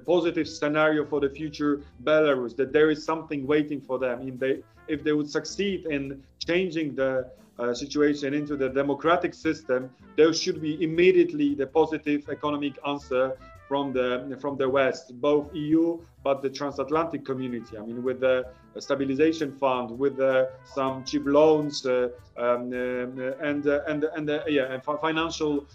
[0.06, 4.22] positive scenario for the future Belarus, that there is something waiting for them.
[4.22, 7.30] In if they would succeed in changing the
[7.60, 13.38] uh, situation into the democratic system, there should be immediately the positive economic answer
[13.72, 17.78] from the from the West, both EU but the transatlantic community.
[17.78, 18.38] I mean, with the
[18.80, 24.26] stabilization fund, with uh, some cheap loans, uh, um, uh, and and and
[24.58, 25.66] yeah, and financial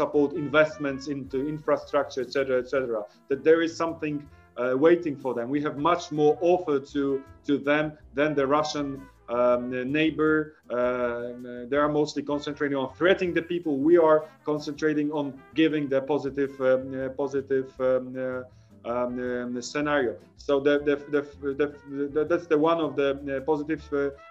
[0.00, 3.04] support, investments into infrastructure, etc., etc.
[3.28, 4.16] That there is something
[4.56, 5.48] uh, waiting for them.
[5.48, 8.88] We have much more offer to to them than the Russian
[9.28, 10.56] um, neighbor.
[10.70, 13.78] Uh, they are mostly concentrating on threatening the people.
[13.78, 18.42] We are concentrating on giving the positive, um, uh, positive um, uh,
[18.88, 20.16] um, um, scenario.
[20.36, 23.82] So the, the, the, that's the one of the positive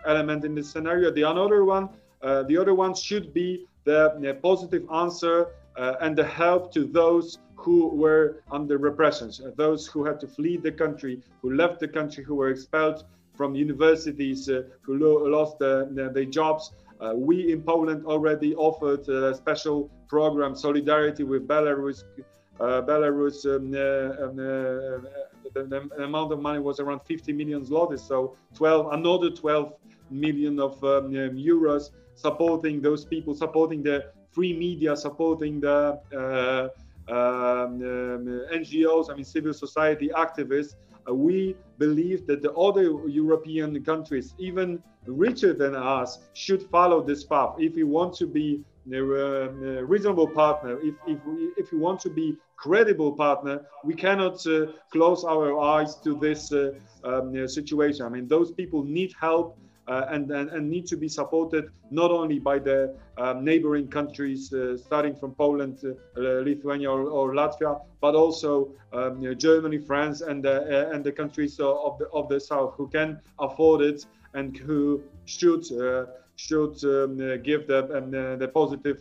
[0.06, 1.12] element in this scenario.
[1.12, 1.90] The another one,
[2.22, 7.88] the other one should be the positive answer uh, and the help to those who
[7.88, 12.36] were under repressions, those who had to flee the country, who left the country, who
[12.36, 16.72] were expelled from universities, uh, who lo lost their, their jobs.
[17.00, 22.04] Uh, we in Poland already offered a special program, Solidarity with Belarus.
[22.60, 23.74] Uh, Belarus, um,
[24.24, 24.36] um
[25.54, 29.74] the, the, amount of money was around 50 million zlotys, so 12, another 12
[30.10, 36.70] million of um, euros supporting those people, supporting the free media, supporting the uh,
[37.10, 40.76] um, um, NGOs, I mean, civil society activists.
[41.08, 47.24] Uh, we believe that the other European countries, even richer than us, should follow this
[47.24, 47.56] path.
[47.58, 52.00] If we want to be a, a reasonable partner, if, if, we, if we want
[52.02, 56.72] to be credible partner, we cannot uh, close our eyes to this uh,
[57.04, 58.06] um, situation.
[58.06, 62.12] I mean, those people need help uh, and, and, and, need to be supported not
[62.12, 67.82] only by the um, neighboring countries, uh, starting from Poland, uh, Lithuania, or, or, Latvia,
[68.00, 72.30] but also um, you know, Germany, France, and, uh, and the countries of the, of
[72.30, 76.06] the south who can afford it and who should uh,
[76.36, 78.10] should um, give the, um,
[78.40, 79.00] the positive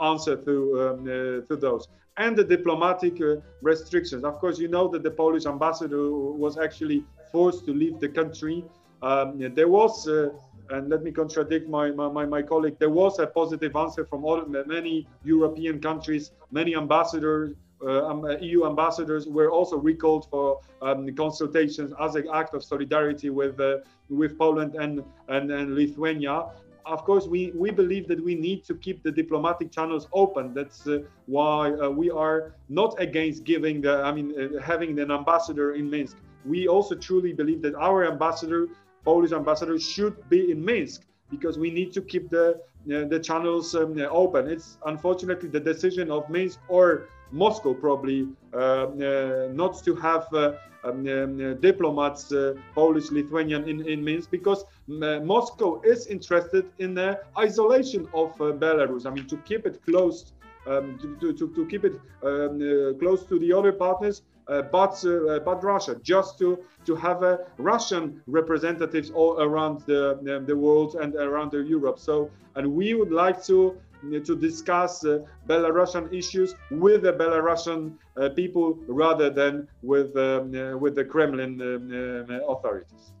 [0.00, 1.04] answer to um,
[1.46, 3.20] to those and the diplomatic
[3.60, 4.24] restrictions.
[4.24, 8.64] Of course, you know that the Polish ambassador was actually forced to leave the country
[9.02, 10.30] um, there was, uh,
[10.70, 14.44] and let me contradict my, my, my, colleague, there was a positive answer from all,
[14.66, 21.92] many European countries, many ambassadors, uh, um, EU ambassadors were also recalled for um, consultations
[22.00, 23.78] as an act of solidarity with uh,
[24.08, 26.46] with Poland and, and, and Lithuania.
[26.86, 30.54] Of course, we, we believe that we need to keep the diplomatic channels open.
[30.54, 35.74] That's uh, why uh, we are not against giving I mean, uh, having an ambassador
[35.74, 36.16] in Minsk.
[36.46, 38.68] We also truly believe that our ambassador
[39.04, 42.46] Polish ambassador should be in Minsk because we need to keep the
[42.94, 44.48] uh, the channels um, open.
[44.48, 50.52] It's unfortunately the decision of Minsk or Moscow probably uh, uh, not to have uh,
[50.84, 56.94] um, um, diplomats, uh, Polish, Lithuanian in, in Minsk because uh, Moscow is interested in
[56.94, 59.06] the isolation of Belarus.
[59.06, 60.32] I mean, to keep it closed,
[60.66, 62.60] um, to, to, to, keep it um,
[63.00, 67.38] close to the other partners uh, but uh, but Russia, just to to have uh,
[67.58, 71.98] Russian representatives all around the the world and around the Europe.
[71.98, 73.76] So, and we would like to
[74.24, 75.18] to discuss uh,
[75.48, 81.60] Belarusian issues with the Belarusian uh, people rather than with um, uh, with the Kremlin
[81.60, 83.12] um, authorities.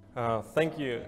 [0.54, 1.02] thank you,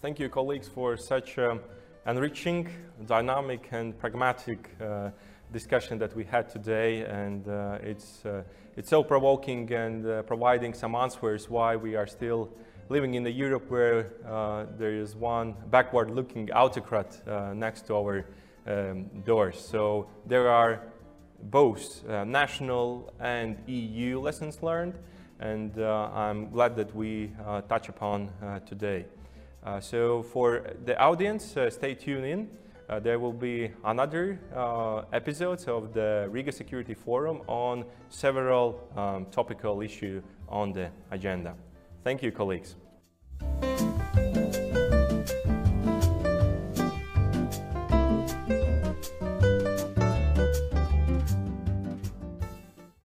[0.00, 1.60] thank you, colleagues, for such um,
[2.06, 2.68] enriching,
[3.06, 4.70] dynamic, and pragmatic
[5.52, 8.42] discussion that we had today, and uh, it's uh,
[8.76, 12.50] it's so provoking and uh, providing some answers why we are still
[12.88, 18.24] living in a Europe where uh, there is one backward-looking autocrat uh, next to our
[18.66, 19.58] um, doors.
[19.60, 20.82] So there are
[21.42, 24.94] both uh, national and EU lessons learned,
[25.40, 27.30] and I'm glad that we
[27.68, 28.30] touch upon
[28.66, 29.06] today.
[29.80, 32.48] so for the audience, stay tuned in.
[32.88, 39.26] Uh, there will be another uh, episodes of the Riga Security Forum on several um,
[39.30, 41.54] topical issues on the agenda.
[42.02, 42.76] Thank you, colleagues.